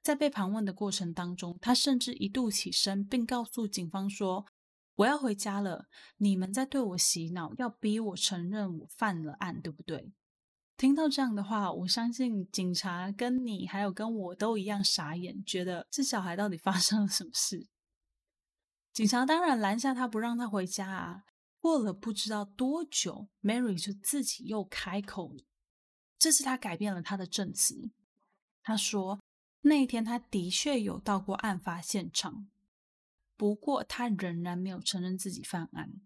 [0.10, 4.44] 在被盘问的过程当中，他甚至一度起身，并告诉警方说
[4.98, 5.86] ：“我要回家了，
[6.18, 10.12] 你们在对我洗脑，要逼我承认我犯了案，对不对？”
[10.78, 17.68] 听到这样的话，我相信警察跟你还有跟我都一样傻眼，觉得这小孩到底发生了什么事？
[18.92, 21.22] 警察当然拦下他，不让他回家啊。
[21.60, 25.46] 过了不知道多久，Mary 就自己又开口了。
[26.18, 27.92] 这次他改变了他的证词，
[28.64, 29.20] 他说
[29.62, 32.48] 那一天他的确有到过案发现场，
[33.36, 36.02] 不过他仍然没有承认自己犯案。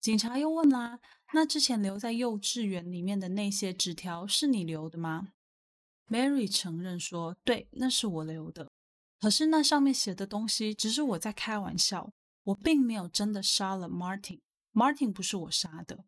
[0.00, 1.00] 警察又问啦
[1.34, 5.32] ：“那之前留在幼稚园里面的那些纸条是你留的吗
[6.08, 8.70] ？”Mary 承认说：“对，那是我留的。
[9.20, 12.12] 可是那上面写的东西只是我在开玩笑，
[12.44, 14.40] 我并没有真的杀了 Martin。
[14.72, 16.04] Martin 不是我杀的。”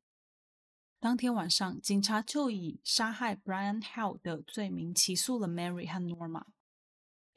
[1.01, 6.45] 当天晚上，警察就以杀害 Brian Hall 的罪名起诉了 Mary 和 Norma。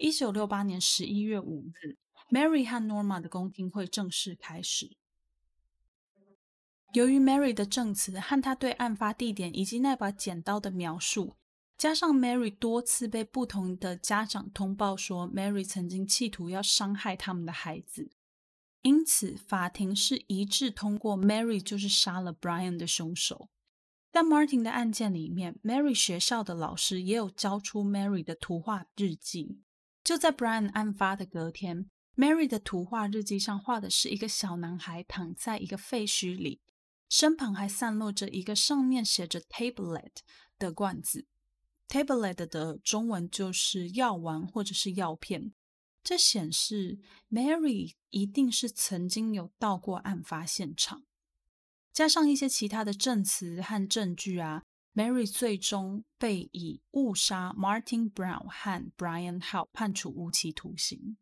[0.03, 1.95] 一九六八年十一月五日
[2.29, 4.97] ，Mary 和 Norma 的公听会正式开始。
[6.91, 11.37] 由于 Mary 的证词和她对案发地点以及那把剪刀的描述，
[11.77, 18.11] 加上 Mary 多次被不同的家长通报说 Mary 曾经企图要伤害他们的孩子，
[18.81, 23.47] 因此法庭是一致通过 Mary 就是杀了 Brian 的凶手。
[24.11, 29.61] 在 Martin 的案件里面，Mary 学校的老师也有交出 Mary 的图画日记。
[30.03, 36.61] 就在 Brian 案发的隔天，Mary 的图画日记上画的是一个小男孩躺在一个废墟里。
[37.09, 40.15] 身旁还散落着一个上面写着 “tablet”
[40.57, 41.27] 的罐子
[41.87, 45.53] ，“tablet” 的中文就是药丸或者是药片。
[46.03, 46.99] 这显示
[47.29, 51.03] Mary 一定是曾经有到过案发现场。
[51.93, 54.63] 加上一些其他的证词和证据啊
[54.93, 61.17] ，Mary 最终被以误杀 Martin Brown 和 Brian Hall 判处无期徒刑。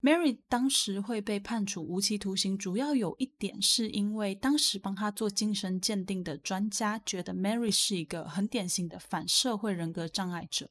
[0.00, 10.70] Mary 当时会被判处无期徒刑，主要有一点是因为当时帮他做精神鉴定的专家觉得 Mary 是一个很典型的反社会人格障碍者。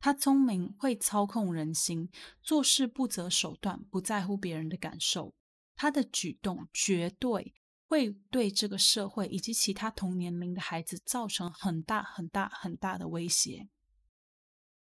[0.00, 2.08] 他聪明，会操控人心，
[2.42, 5.34] 做事不择手段，不在乎别人的感受。
[5.76, 7.54] 他的举动绝对
[7.88, 13.68] 会对这个社会以及其他同年龄的孩子造成很大很大很大的威胁。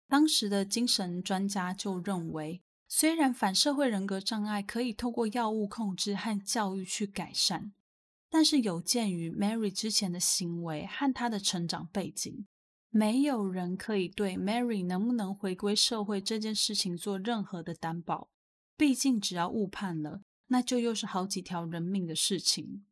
[0.07, 2.61] 当时的精神专家就认为。
[2.91, 7.71] 虽然反社会人格障碍可以透过药物控制和教育去改善，
[8.31, 12.47] 但是有鉴于 Mary 之前的行为和她的成长背景，
[12.89, 18.31] 没有人可以对 Mary 能不能回归社会这件事情做任何的担保。
[18.75, 22.85] 毕竟只要误判了，那就又是好几条人命的事情。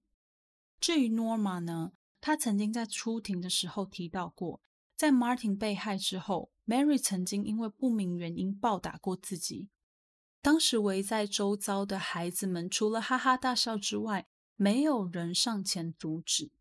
[0.80, 4.62] 至于 Norma 呢，她曾经在出庭的时候提到过，
[4.96, 9.70] 在 Martin 被害之后，Mary 曾经因为不明原因暴打过自己。
[10.42, 16.52] 当时围在周遭的孩子们，除了哈哈大笑之外，没有人上前阻止。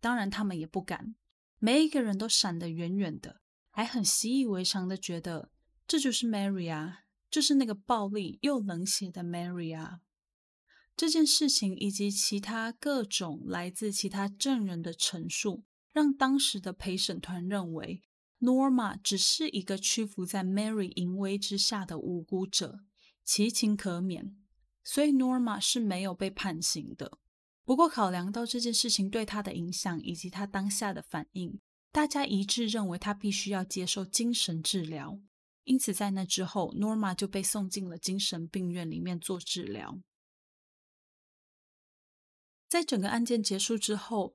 [0.00, 1.14] 当然，他们也不敢。
[1.58, 3.40] 每一个人都闪得远远的，
[3.70, 5.50] 还很习以为常的觉得
[5.86, 10.00] 这就是 Mary 啊，就是那个暴力又冷血的 Mary 啊。
[11.02, 18.02] 这件事情以及其他各种来自其他证人的陈述，让当时的陪审团认为
[18.38, 22.82] Norma 只是一个屈服在 Mary 淫威之下的无辜者。
[23.24, 24.36] 其情可免，
[24.84, 27.18] 所以 Norma 是没有被判刑的。
[27.64, 31.58] 不过，考量到这件事情对他的影响以及他当下的反应，
[31.90, 35.18] 大家一致认为他必须要接受精神治疗。
[35.64, 40.00] 因此，在那之后，Norma 就被送进了精神病院里面做治疗。
[42.72, 44.34] 在整个案件结束之后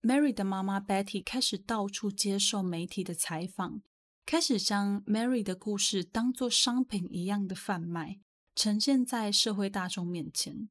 [0.00, 3.82] ，Mary 的妈妈 Betty 开始到处接受媒体的采访。
[4.26, 8.18] 开始将 Mary 的故事当作商品一样的贩卖，
[8.56, 10.70] 呈现在社会大众面前。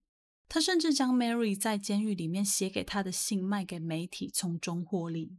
[0.49, 5.37] 他甚至将 Mary 在监狱里面写给他的信卖给媒体，从中获利。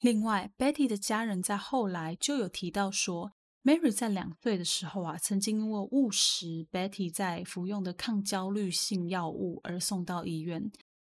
[0.00, 3.34] 另外，Betty 的家人在后来就有提到说
[3.64, 10.70] ，Mary 在两岁的时候啊，曾经因为误食 Betty 在服用的抗焦虑性药物而送到医院。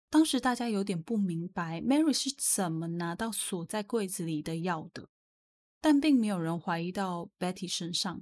[0.10, 5.08] 当时大家有点不明白，Mary 是怎么拿到锁在柜子里的药的。
[5.84, 8.22] 但并没有人怀疑到 Betty 身上。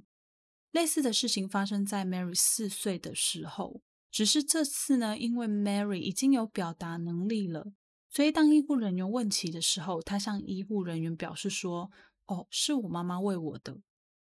[0.70, 7.72] 类似的事情发生在 Mary 四岁的时候，只是这次呢，因为 Mary 已经有表达能力了，
[8.08, 11.90] 所以当医护人员问起的时候，她向医护人员表示说
[12.26, 13.80] ：“哦，是我妈妈喂我的。”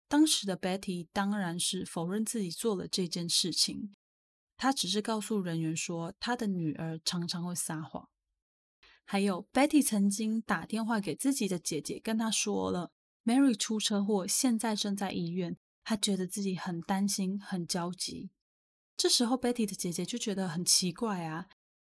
[0.07, 3.95] 当时的 Betty 当然是否认自己做了这件事情，
[4.55, 8.09] 她只是告诉人员说，她的女儿常常会撒谎。
[9.03, 12.91] 还有 Betty 曾经打电话给自己的姐姐，跟她说了
[13.23, 18.31] Mary 出车祸，现在正在医院，她觉得自己很担心，很焦急。
[18.95, 21.47] 这时候 Betty 的姐姐就觉得很奇怪啊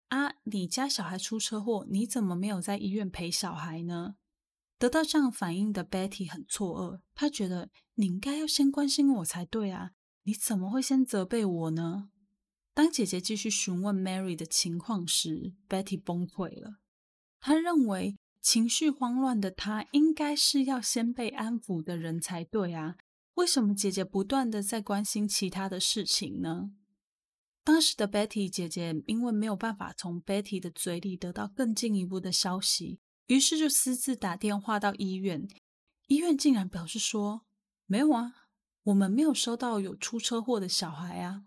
[0.09, 0.35] 啊！
[0.43, 4.15] 你家小孩出车祸，你怎么没有在医院陪小孩呢？
[4.77, 9.91] 得到这样反应的 Betty 很错愕，她觉得你应该要先关心我才对啊，
[10.23, 12.09] 你怎么会先责备我呢？
[12.73, 16.77] 当姐姐继续询问 Mary 的情况时，Betty 崩溃了。
[17.39, 22.97] 她认为情绪慌乱的她应该是要先被安抚的人才对啊，
[23.33, 26.69] 为什么姐姐不断的在关心其他的事情呢？
[27.63, 32.99] 当时的 Betty 姐姐因为没有办法从 Betty 的嘴里得到更进一步的消息。
[33.27, 35.47] 于是就私自打电话到医院，
[36.07, 37.45] 医院竟然表示说
[37.85, 38.47] 没有啊，
[38.83, 41.43] 我们没有收到有出车祸的小孩啊。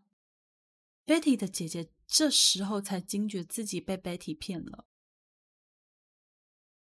[1.06, 4.86] Betty 的姐姐这时候才惊觉自己被 Betty 骗了。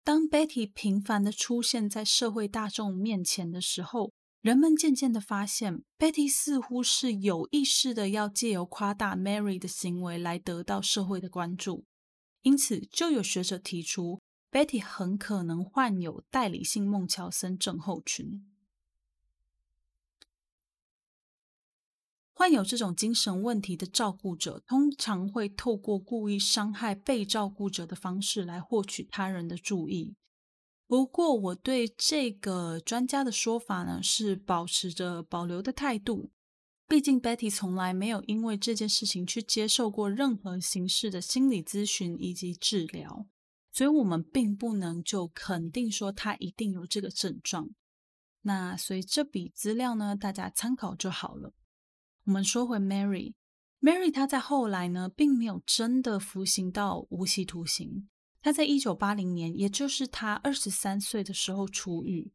[0.03, 4.11] 当 Betty 频繁的出现在社会大众面前的时候，
[4.41, 11.85] 人们渐渐的发现，Betty 似乎是有意识的要借由夸大 Mary 的行为来得到社会的关注，
[12.41, 14.19] 因此就有学者提出。
[14.51, 18.45] Betty 很可能患有代理性孟乔森症候群。
[22.33, 30.15] 患有这种精神问题的照顾者，通常会透过故意伤害被照顾者的方式来获取他人的注意。
[30.87, 36.31] 不过，我对这个专家的说法呢，是保持着保留的态度。
[36.87, 43.27] 毕竟，Betty 从来没有因为这件事情去接受过任何形式的心理咨询以及治疗。
[43.71, 47.69] 所以，我们并不能就肯定说他一定有这个症状。
[48.41, 51.53] 那所以这笔资料呢，大家参考就好了。
[52.25, 58.09] 我们说回 Mary，Mary 她在后来呢，并没有真的服刑到无期徒刑。
[58.41, 62.31] 她在一九八零年，也就是她二十三岁的时候出狱。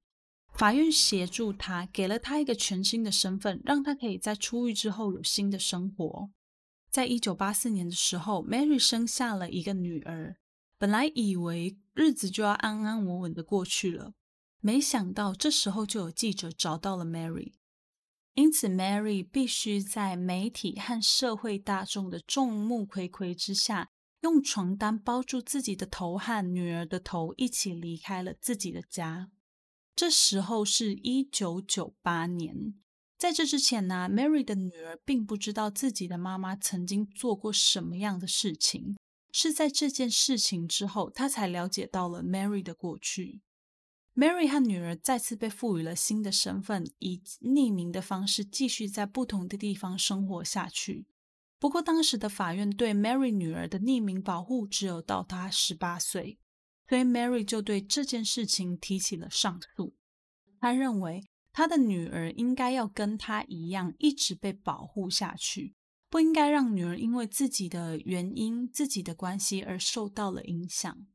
[0.53, 6.31] 法院协助她，给了她一个全新的身份，让她可以在出狱之后有新的生活。
[6.91, 10.37] 在一九八四年的时候，Mary 生下了一个女儿。
[10.79, 14.13] 本来以为日子就要安安稳稳的过去了，
[14.61, 17.53] 没想到这时候就有记者找到了 Mary，
[18.35, 23.91] 因此 Mary 必须在媒体和社会大众的众目睽睽之下，
[24.23, 29.31] 用床单包住自己的头和女儿的头，一起离开了自己的家。
[29.95, 32.75] 这时候是一九九八年，
[33.17, 38.97] 在这之前呢，Mary 的女儿并不知道自己的妈妈曾经做过什么样的事情。
[39.37, 43.43] 是在这件事情之后，他才了解到了 Mary 的过去。
[44.15, 51.09] Mary 和女儿再次被赋予了新的身份，以匿名的方式继续在不同的地方生活下去。
[51.59, 56.39] 不过，当时的法院对 Mary 女儿的匿名保护只有到她十八岁，
[56.89, 59.97] 所以 Mary 就对这件事情提起了上诉。
[60.61, 65.75] 他认为他的女儿应该要跟他一样，一直被保护下去。
[66.15, 71.09] 不应该让女儿因为自己的原因、自己的关系而受到了影响。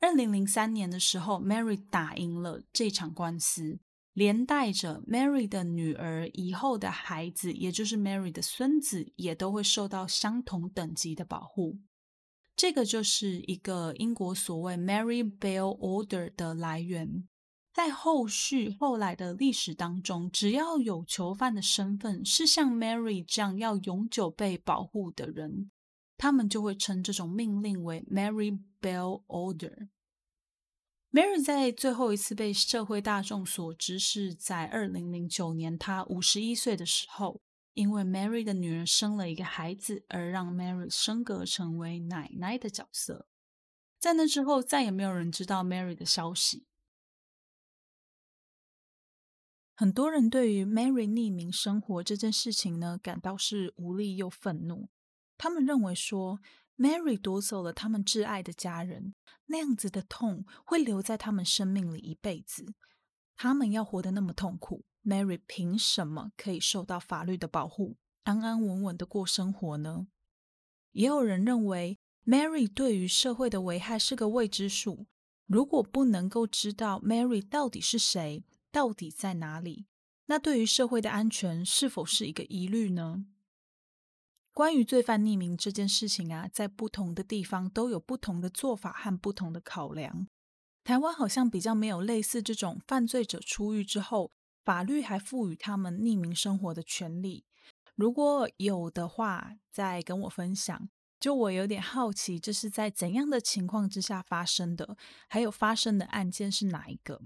[0.00, 3.78] 二零零三年的时候，Mary 打赢了这场官司，
[4.14, 11.80] 连带着 Mary 的女儿以后的孩子，也就是 Mary 的孙子，也都会受到相同等级的保护。
[12.56, 17.28] 这个就是一个英国所谓 Mary Bail Order 的来源。
[17.76, 25.70] 在后续后来的历史当中，只要有囚犯的身份是像 Mary 这样要永久被保护的人，
[26.16, 29.88] 他们就会称这种命令为 Mary Bell Order。
[31.12, 37.42] Mary 在最后一次被社会大众所知是在二零零九年，她五十一岁的时候，
[37.74, 43.28] 因为 Mary 的女儿生了一个孩子，而让 Mary 升格成为奶奶的角色。
[43.98, 46.64] 在那之后，再也没有人知道 Mary 的消息。
[49.78, 54.88] 很多人对于 Mary 匿名生活这件事情呢，感到是无力又愤怒。
[55.36, 56.40] 他们认为说
[56.78, 59.14] ，Mary 夺走了他们挚爱的家人，
[59.46, 62.72] 那样子的痛会留在他们生命里一辈子。
[63.36, 70.06] 他们要活得那么痛苦，Mary 凭什么可以受到法律的保护，安安稳稳的过生活呢？
[70.92, 75.06] 也有人认为，Mary 对于社会的危害是个未知数。
[75.44, 78.42] 如果不能够知道 Mary 到底是谁，
[78.76, 79.86] 到底在哪里？
[80.26, 83.24] 那对于社会的安全是否是一个疑虑呢？
[84.52, 90.28] 关于罪犯匿名这件事情啊，在不同的地方都有不同的做法和不同的考量。
[90.84, 94.30] 台湾好像比较没有类似这种犯罪者出狱之后，
[94.62, 97.46] 法律还赋予他们匿名生活的权利。
[97.94, 100.90] 如果有的话，再跟我分享。
[101.18, 104.98] 就我有点好奇，这是在怎样的情况之下发生的？
[105.30, 107.22] 还有发生的案件是哪一个？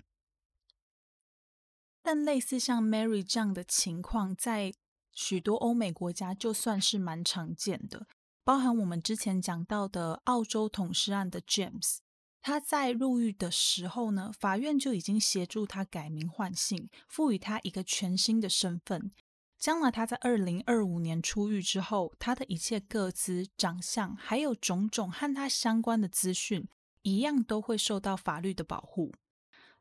[2.03, 4.73] 但类似像 Mary 这样的情况，在
[5.13, 8.07] 许多欧美国家就算是蛮常见的，
[8.45, 11.99] 包含我们之前讲到的澳洲捅尸案的 James，
[12.41, 19.11] 他在入狱的时候呢，法院就已经协助他改名换姓，赋予他一个全新的身份。
[19.59, 26.67] 将来他在二零二五年出狱之后，他的一切个资、长相，还有种种和他相关的资讯，
[27.03, 29.13] 一样都会受到法律的保护。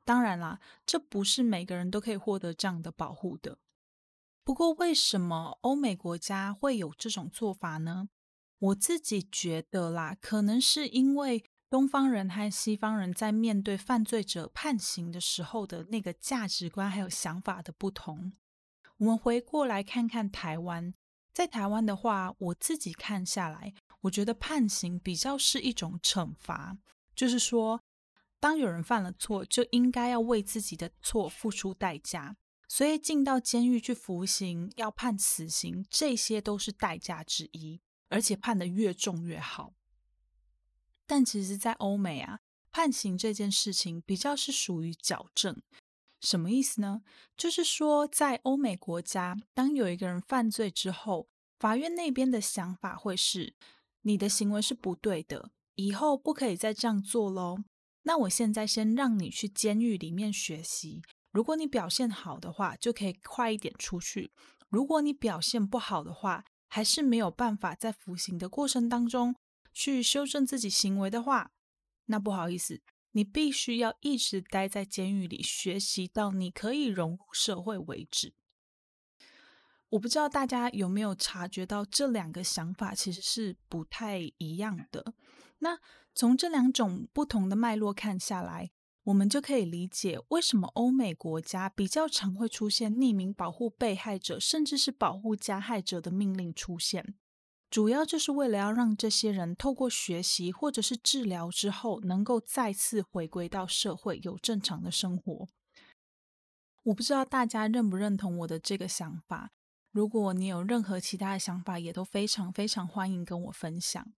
[0.10, 3.60] 当然啦，这不是每个人都可以获得这样的保护的。
[4.44, 8.10] 不过，为什么欧美国家会有这种做法呢？
[8.58, 18.34] 我自己觉得啦，可能是因为东方人和西方人在面对犯罪者判刑的时候的那个价值观还有想法的不同。
[18.98, 20.92] 我们回过来看看台湾，
[21.32, 26.76] 在台湾的话，我自己看下来，我觉得判刑比较是一种惩罚，
[27.16, 27.80] 就是说，
[28.40, 32.38] 当有人犯了错，就应该要为自己的错付出代价，
[32.68, 39.74] 所以进到监狱去服刑，要判死刑，这些都是代价之一，而且判的越重越好。
[41.06, 42.40] 但其实，在欧美啊，
[42.72, 45.62] 判刑这件事情比较是属于矫正。
[46.22, 47.02] 什么意思呢？
[47.36, 51.28] 就是说，在欧美国家，当有一个人犯罪之后，
[51.58, 53.56] 法院那边的想法会是：
[54.04, 57.58] 你的行为是不对的，以后不可以再这样做喽。
[58.04, 64.32] 那我现在先让你去监狱里面学习，如果你表现好的话，就可以快一点出去；
[64.70, 69.36] 如果你表现不好的话，还是没有办法在服刑的过程当中
[69.74, 71.52] 去修正自己行为的话，
[72.06, 72.82] 那不好意思。
[73.14, 78.36] 你必须要一直待在监狱里学习到你可以融入社会为止。
[79.90, 85.16] 我不知道大家有没有察觉到这两个想法其实是不太一样的。
[85.58, 85.80] 那
[86.20, 88.72] 从这两种不同的脉络看下来，
[89.04, 97.16] 我们就可以理解为什么欧美国家比较常会出现匿名保护被害者，甚至是保护加害者的命令出现。
[97.70, 105.48] 主要就是为了要让这些人透过学习或者是治疗之后，能够再次回归到社会，有正常的生活。
[106.84, 109.54] 我不知道大家认不认同我的这个想法。
[109.94, 114.12] 如果你有任何其他的想法，也都非常非常欢迎跟我分享。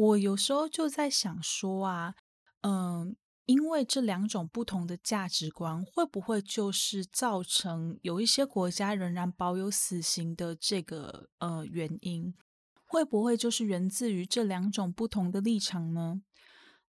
[0.00, 2.14] 我有时候就在想说啊，
[2.62, 12.34] 嗯，因为这两种不同的价值观，会不会就是造成有一些国家仍然保有死刑的这个呃原因？
[12.86, 16.22] 会不会就是源自于这两种不同的立场呢？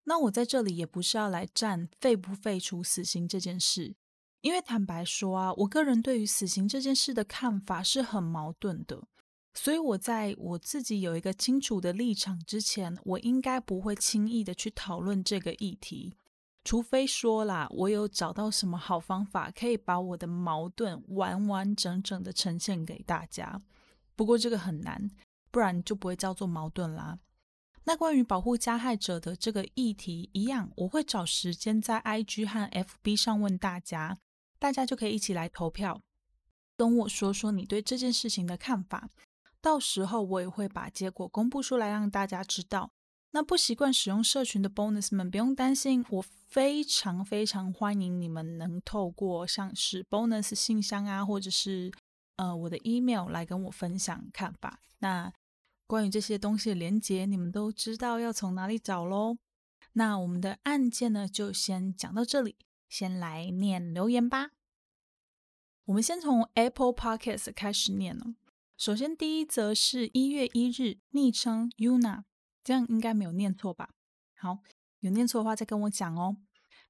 [0.06, 3.98] 那我在这里也不是要来站废不废除死刑这件事，
[4.40, 9.04] 因为坦白说啊，我个人对于死刑这件事的看法是很矛盾的。
[9.54, 16.16] 所以我在我自己有一个清楚的立场之前，我应该不会轻易的去讨论这个议题，
[16.64, 23.62] 除非说啦，我有找到什么好方法可以把我的矛盾完完整整的呈现给大家。
[24.16, 25.12] 不过这个很难。
[25.54, 27.20] 不然就不会叫做矛盾啦。
[27.84, 34.18] 那关于保护加害者的这个议题，一样我会找时间在 IG 和 FB 上问大家，
[34.58, 36.02] 大家就可以一起来投票，
[36.78, 39.10] 跟我说说你对这件事情的看法。
[39.62, 42.92] 到时候我也会把结果公布出来，让大家知道。
[43.34, 51.92] 那不习惯使用社群的 Bonus 们不用担心，我非常非常欢迎你们能透过像是 Bonus 信箱啊，或者是
[52.36, 54.80] 呃我的 email 来跟我分享看法。
[55.00, 55.32] 那
[55.88, 59.38] 关于这些东西的连接，你们都知道要从哪里找喽。
[59.94, 62.58] 那我们的案件呢，就先讲到这里。
[62.90, 64.52] 先来念留言吧。
[65.86, 68.36] 我们先从 Apple Podcast 开始念哦。
[68.82, 72.24] 首先，第一则是一月一日，昵称 Yuna，
[72.64, 73.92] 这样应该没有念错吧？
[74.36, 74.58] 好，
[75.02, 76.38] 有念错的话再跟我讲哦。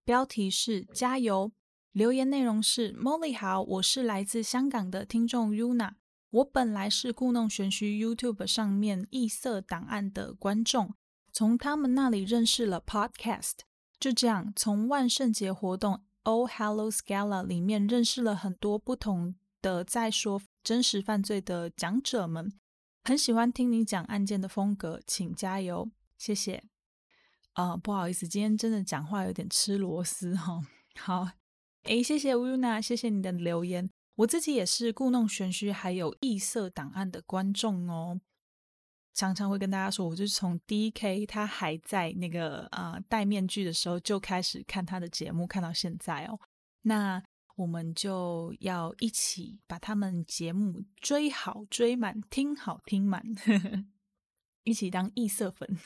[0.05, 1.51] 标题是加油。
[1.91, 5.95] 留言内容是 Molly 好，我是来自香港的听众 Yuna。
[6.29, 10.93] 我本来是故弄玄虚 YouTube 上面异色档案的观众，
[11.33, 13.55] 从他们那里认识了 Podcast，
[13.99, 22.53] 就这样从万圣节活动 Old Hello Gala 里面认识了很多不同的在说真实犯罪的讲者们，
[23.03, 26.63] 很喜欢听你讲案件的风格，请加油，谢谢。
[27.53, 30.61] 啊，不好意思，今天真的讲话有点吃螺丝哈。
[30.95, 31.27] 好，
[31.83, 33.89] 诶，谢谢 Una，谢谢你的留言。
[34.15, 38.21] 我自己也是故弄玄虚，还有异色档案的观众哦，
[39.13, 46.39] 常常会跟大家说，我就是从 D K 他还在那个呃戴面具的时候就开始看他的节目，看到现在哦。
[46.83, 47.21] 那
[47.55, 53.23] 我们就要一起把他们节目追好追满，听好听满。
[54.63, 55.77] 一起当异色粉。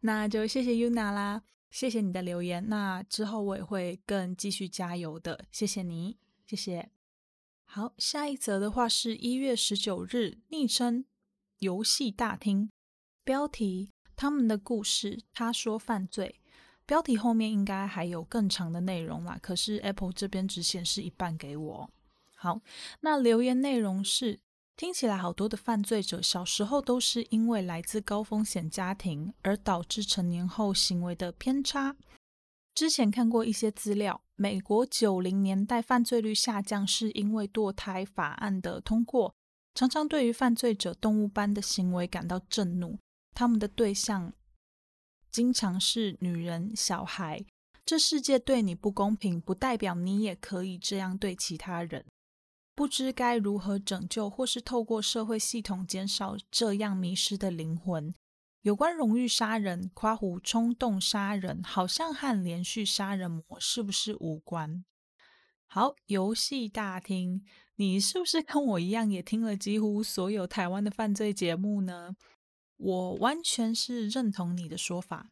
[0.00, 2.68] 那就谢谢 UNA 啦，谢谢你的留言。
[2.68, 6.90] 那之后我也会更继续加油的，谢谢你，谢谢。
[7.64, 11.04] 好，下一则的话是一月十九日，昵称
[11.58, 12.70] 游戏大厅，
[13.24, 15.24] 标题他们的故事。
[15.32, 16.40] 他说犯罪，
[16.88, 21.90] 标题后面应该还有更长的内容啦，可是 Apple 这边只显示一半给我。
[22.34, 22.62] 好，
[23.00, 24.40] 那留言内容是。
[24.74, 31.96] 听起来好多的犯罪者小时候都是因为来自高风险家庭而导致成年后行为的偏差。
[32.76, 39.34] 之前看过一些资料，美国九零年代犯罪率下降是因为堕胎法案的通过，
[39.74, 42.96] 常常对于犯罪者动物般的行为感到震怒。
[43.34, 44.32] 他们的对象
[45.30, 47.44] 经常是女人、小孩。
[47.84, 52.04] 这世界对你不公平，不代表你也可以这样对其他人。
[52.74, 58.14] 不知该如何拯救，或是透过社会系统减少这样迷失的灵魂。
[58.62, 64.84] 有关荣誉杀人、夸胡冲动杀人，好像和连续杀人魔是不是无关？
[65.66, 67.44] 好，游戏大厅，
[67.76, 72.16] 你是不是跟我一样，也听了几乎所有台湾的犯罪节目呢？
[72.78, 75.28] 我完全是认同你的说法。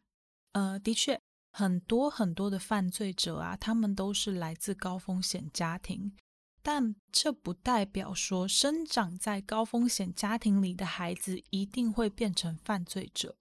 [0.53, 1.19] 呃，的确，
[1.51, 6.15] 很多很多的犯罪者啊，他们都是来自高风险家庭。
[6.61, 13.35] 但这不代表说，生长在高风险家庭里的孩子一定会变成犯罪者。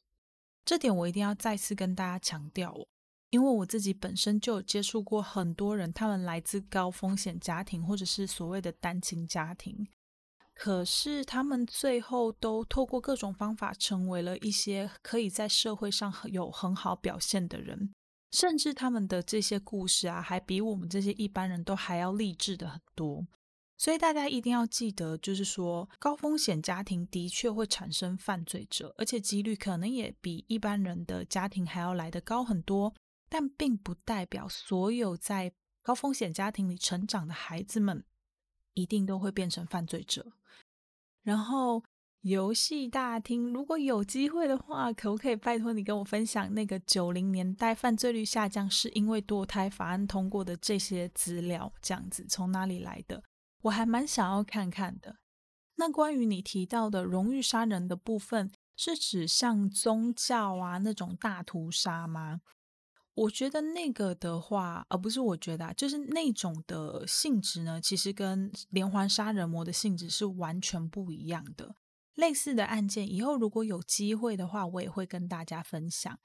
[0.65, 2.87] 这点我一定要再次跟大家强调哦，
[3.31, 9.89] 因为我自己本身就有接触过很多人，他们来自高风险家庭或者是所谓的单亲家庭，
[10.59, 17.93] 可是他们最后都透过各种方法，成为了一些可以在社会上有很好表现的人。
[18.33, 23.27] 甚至他们的这些故事啊，还比我们这些一般人都还要励志的很多。
[23.79, 32.95] 所以大家一定要记得，就是说高风险家庭的确会产生犯罪者，而且几率可能也比一般人的家庭还要来得高很多。
[33.29, 35.53] 但并不代表所有在
[35.83, 38.05] 高风险家庭里成长的孩子们
[38.77, 40.25] 一定都会变成犯罪者。
[41.25, 41.83] 然后。
[42.23, 51.73] 游戏大厅，如果有机会的话，可不可以拜托你跟我分享那个九零年代犯罪率下降是因为堕胎法案通过的这些资料？
[51.81, 53.23] 这样子从哪里来的？
[53.63, 55.19] 我还蛮想要看看的。
[55.77, 62.41] 那关于你提到的荣誉杀人的部分，是指像宗教啊那种大屠杀吗？
[63.17, 71.77] 我觉得那个的话，而不是我觉得，啊就是那种的性质呢，其实跟连环杀人魔的性质是完全不一样的。
[72.15, 76.19] 类似的案件，以后如果有机会的话，我也会跟大家分享。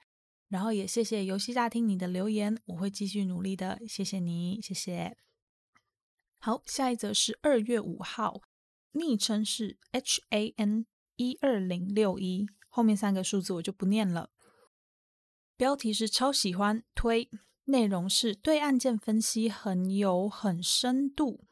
[0.48, 3.80] 然后也谢谢游戏大厅你的留言，我会继续努力的。
[3.88, 5.16] 谢谢你，谢谢。
[6.38, 8.42] 好，下一则是二月五号，
[8.90, 10.84] 昵称是 H A N
[11.16, 14.28] 一二零六一，后面三个数字我就不念了。
[15.62, 17.30] 标题是超喜欢推，
[17.66, 21.44] 内容是对案件分析很有很深度，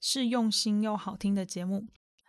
[0.00, 1.86] 是用心又好听的节目。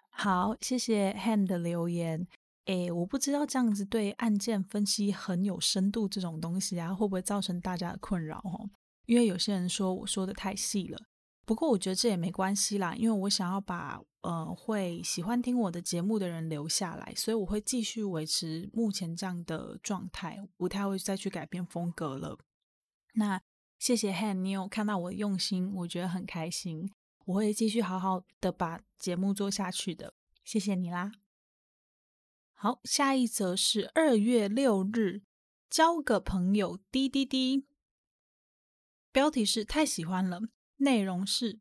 [0.10, 2.28] 好，谢谢 Hand 的留言。
[2.66, 8.70] 诶，我不知道这样子对案件分析很有深度这种东西啊，会不会造成大家的困扰哦？
[9.06, 11.00] 因为有些人说我说的太细了。
[11.46, 22.40] 不过我觉得这也没关系啦，因为我想要把呃会喜欢听我的节目的人留下来，所以我会继续维持目前这样的状态，不太会再去改变风格了。
[23.14, 23.42] 那
[23.78, 26.92] 谢谢 Han，你有看到我的用心，我觉得很开心。
[27.26, 30.14] 我会继续好好的把节目做下去的，
[30.44, 31.12] 谢谢你啦。
[32.54, 35.24] 好，下一则是二月六日，
[35.70, 37.66] 交个朋友滴滴滴，
[39.12, 40.42] 标题是太喜欢了，
[40.78, 41.60] 内容是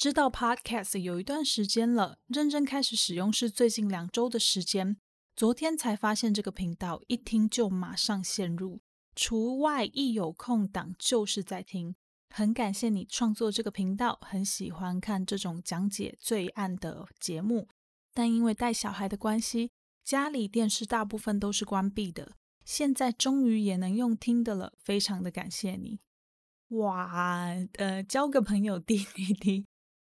[0.00, 4.96] 知道 Podcast 有一段时间了，认真开始使用是最近两周的时间，
[5.36, 8.80] 昨天才发现这个频道，一听就马上陷入，
[9.14, 11.94] 除外一有空档就是在听。
[12.30, 17.68] 很感谢你创作这个频道，很喜欢看这种讲解罪案的节目，
[18.14, 19.70] 但因为带小孩的关系，
[20.02, 22.32] 家里电视大部分都是关闭的。
[22.64, 26.00] 现在终于也能用听的了，非常的感谢你！
[26.68, 29.66] 哇，呃，交个朋友 滴滴滴，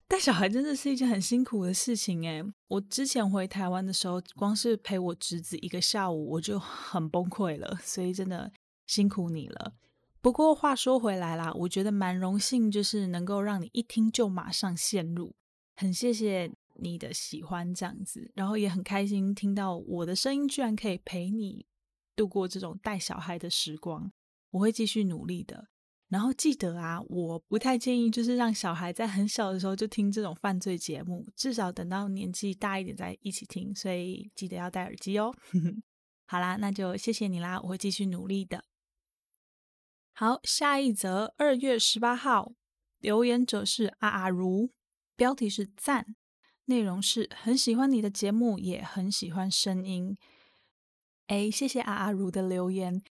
[0.08, 8.52] 带小孩真的是一件很辛苦的事情诶我之前回台湾的时候，光是陪我侄子一个下午，我就很崩溃了，所以真的
[8.86, 9.74] 辛苦你了。
[10.20, 15.34] 不过话说回来啦，我觉得蛮荣幸，就是能够让你一听就马上陷入，
[15.74, 21.66] 很谢谢你的喜欢这样子，然后也很开心听到我的声音居然可以陪你
[22.14, 24.12] 度过这种带小孩的时光，
[24.50, 25.68] 我会继续努力的。
[26.08, 33.74] 然后记得啊，我不太建议就是让小孩在很小的时候就听这种犯罪节目，至少等到年纪大一点再一起听。
[33.74, 35.34] 所以记得要戴耳机哦。
[36.26, 38.64] 好啦，那就谢谢你啦，我会继续努力的。
[40.12, 42.52] 好，下一则，二月十八号，
[43.00, 44.70] 留言者是阿阿如，
[45.16, 46.14] 标题是赞，
[46.66, 50.16] 内容是很喜欢你的节目，也很喜欢声音。
[51.26, 53.02] 哎，谢谢阿阿如的留言。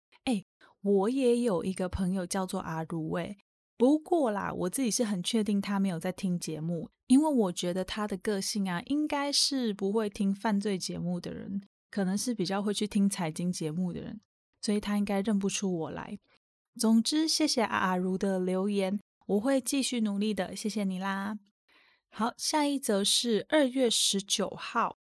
[0.85, 3.39] 我也有一个朋友叫做阿如诶，
[3.78, 14.20] 不过啦，我自己是很确定他没有在听节目，因为我觉得他的个性啊，应该是不会听犯罪节目的人，可能是比较会去听财经节目的人，
[14.61, 16.18] 所以他应该认不出我来。
[16.78, 21.39] 总之，谢谢阿阿如的留言，我会继续努力的，谢谢你啦。
[22.11, 24.99] 好，下一则是二月十九号，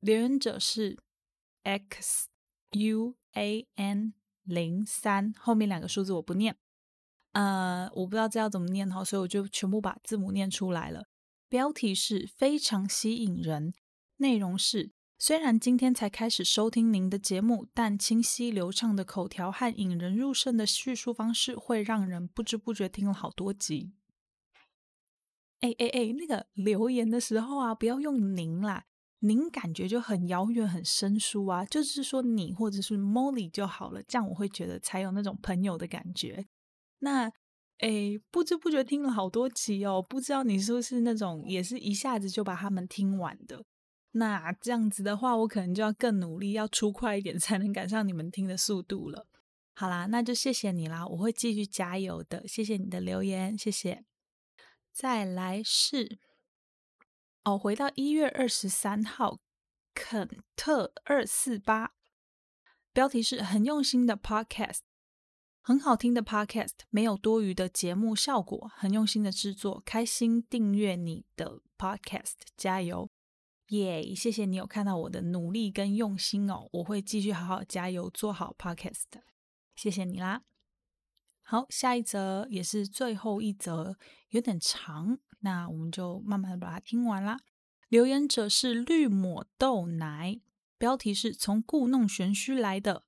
[0.00, 0.98] 留言者是
[1.62, 2.28] X
[2.72, 4.14] U A N。
[4.50, 6.56] 零三后面两个数字我不念，
[7.32, 11.06] 呃，我不知道这要怎么念哈，所以我就全部把字母念出来了。
[11.48, 13.72] 标题是非常吸引人，
[14.16, 23.92] 内容是虽然今天才开始收听您的节目，但清晰流畅的口条和引人入胜的叙述方式，会让人不知不觉听了好多集。
[25.60, 28.86] 哎哎哎，那个留言的时候啊，不要用您啦。
[29.20, 36.46] 您感觉就很遥远、很生疏啊，就是说你或者是 Molly 就好了，这样我会觉得才有那种朋友的感觉。
[36.98, 37.30] 那
[37.78, 43.64] 诶，不知不觉听了好多集哦，不知道你是不是那种也是一下子就把他们听完的？
[44.12, 49.26] 那这样子的话，我可能就要更努力，要出快一点，才能赶上你们听的速度了。
[49.74, 52.46] 好啦，那就谢谢你啦，我会继续加油的。
[52.48, 54.04] 谢谢你的留言，谢谢。
[54.92, 56.18] 再来是。
[57.44, 59.40] 哦，回到一月二十三号，
[59.94, 61.94] 肯特二四八，
[62.92, 64.80] 标题是很用心的 Podcast，
[65.62, 73.10] 很好听的 Podcast，没有多余的节目效果，很用心的制作，开心订阅你的 Podcast，加油，
[73.68, 74.14] 耶！
[74.14, 79.22] 谢谢你有看到我的努力跟用心哦，我会继续好好加油，做好 Podcast 的，
[79.74, 80.42] 谢谢你啦。
[81.42, 83.96] 好，下一则也是最后一则，
[84.28, 85.18] 有点长。
[85.40, 87.38] 那我们就慢慢的把它听完啦。
[87.88, 90.40] 留言者是绿抹豆奶，
[90.78, 93.04] 标题是从故弄玄虚来的，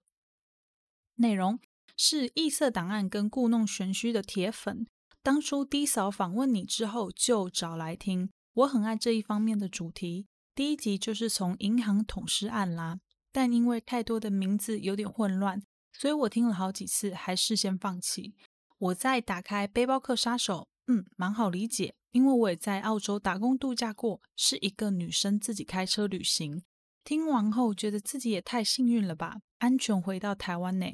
[1.17, 1.61] 内容
[1.97, 4.87] 是异色档案跟故弄玄虚的铁粉。
[5.23, 8.31] 当初低嫂访问你之后，就找来听。
[8.55, 10.27] 我很爱这一方面的主题。
[10.55, 12.99] 第一集就是从银行捅尸案啦，
[13.31, 15.63] 但因为太多的名字有点混乱，
[15.93, 18.35] 所以我听了好几次，还是先放弃。
[18.79, 21.95] 我再打开背包客杀手，嗯，蛮好理解。
[22.11, 26.63] 因为我也在澳洲打工度假过，是一个女生自己开车旅行。
[27.05, 30.87] 听完后觉得自己也太幸运了吧，安全回到台湾呢。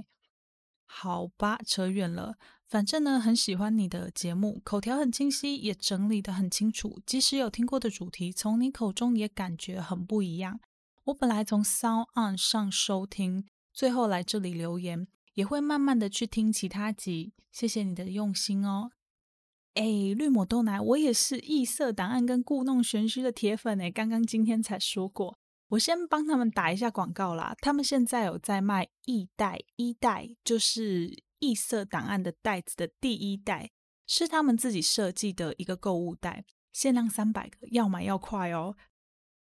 [0.86, 2.36] 好吧，扯远了。
[2.66, 7.00] 反正呢，很喜欢你的节目，口条很清晰，也整理得很清楚。
[7.04, 10.60] 即使有听过的主题，从你口中也感觉很不一样。
[11.04, 17.32] 我本来从 Sound 上收听，最后来这里留言，也会慢慢的去听其他集。
[17.50, 18.90] 谢谢你的用心哦。
[19.78, 19.84] 哎，
[20.16, 27.54] 绿抹豆奶，我也是异色档案跟故弄玄虚的铁粉哎，刚刚今天才说过，我先帮他们打一下广告啦。
[27.60, 33.70] 他们现在有在卖一袋，一代就是异色档案的袋子的第一代，
[34.04, 38.74] 是他们自己设计的一个购物袋，限量三百个，要买要快哦。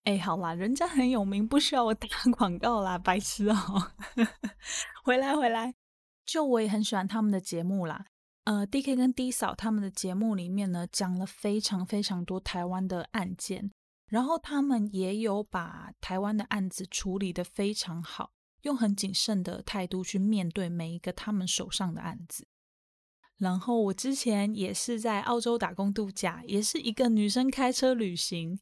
[0.03, 3.93] 哎，好啦，人家很有名，不需要我打 广告啦，白痴哦。
[5.05, 5.77] 回来回来，
[6.25, 8.07] 就我也很喜欢他们的节目啦。
[8.47, 13.73] 呃，D K 跟 D 嫂他们的节目里面呢，讲了非常非常多台湾的案件，
[14.07, 18.31] 然后他们也有把台湾的案子处理的非常好，
[18.63, 22.47] 用很谨慎的态度去面对每一个他们手上的案子。
[23.37, 28.61] 然后我之前也是在澳洲打工度假，也是一个女生开车旅行。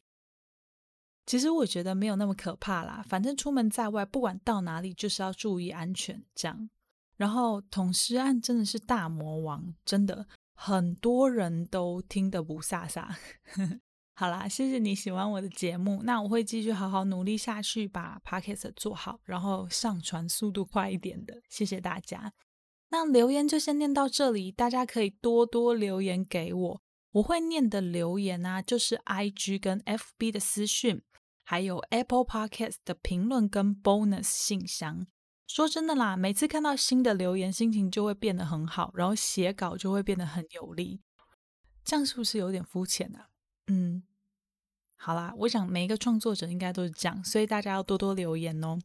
[1.27, 6.71] 其实我觉得没有那么可怕啦，反正出门在外，不管到哪里，就是要注意安全，这样。
[7.15, 13.15] 然后捅尸案真的是大魔王，真的很多人都听得不飒飒。
[14.17, 21.41] 好啦，谢谢你喜欢我的节目，那我会继续好好努力下去，把 Pocket 做好，然后上传速度快一点的。
[21.49, 22.31] 谢谢大家。
[22.89, 31.01] 那留言就先念到这里，大家可以多多留言给我，我会念的留言啊，就是 IG 跟 FB 的私讯，
[31.43, 35.07] 还有 Apple Podcast 的评论跟 bonus 信箱。
[35.47, 41.01] 说真的啦，每次看到新的留言，心情就会变得很好，然后写稿就会变得很有力。
[41.83, 43.19] 这样是不是有点肤浅呢？
[43.67, 44.03] 嗯，
[44.95, 48.79] 好啦，我想每一个创作者应该都是这样，所以大家要多多留言哦。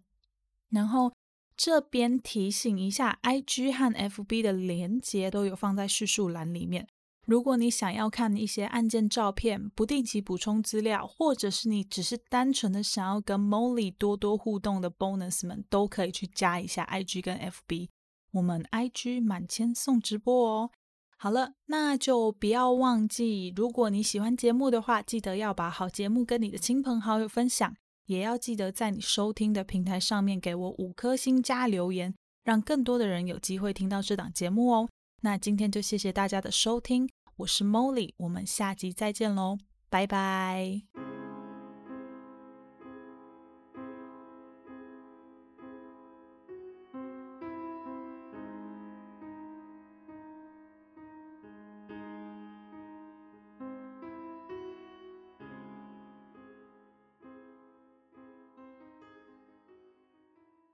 [0.68, 1.12] 然后
[1.56, 6.86] 这边提醒一下，IG 和 FB 的连接都有放在叙述栏里面。
[7.26, 17.88] 如果你想要看一些案件照片、不定期补充资料，或者是你只是单纯的想要跟 Molly 多多互动的 Bonus 们，都可以去加一下 IG 跟 FB。
[18.32, 20.70] 我们 IG 满千送直播哦。
[21.18, 34.88] 好了，那就不要忘记，如果你喜欢节目的话，记得要把好节目跟你的亲朋好友分享，也要记得在你收听的平台上面给我五颗星加留言，让更多的人有机会听到这档节目哦。
[35.20, 37.08] 那今天就谢谢大家的收听。
[37.36, 39.58] 我是 Molly，我们下集再见喽，
[39.88, 41.09] 拜拜。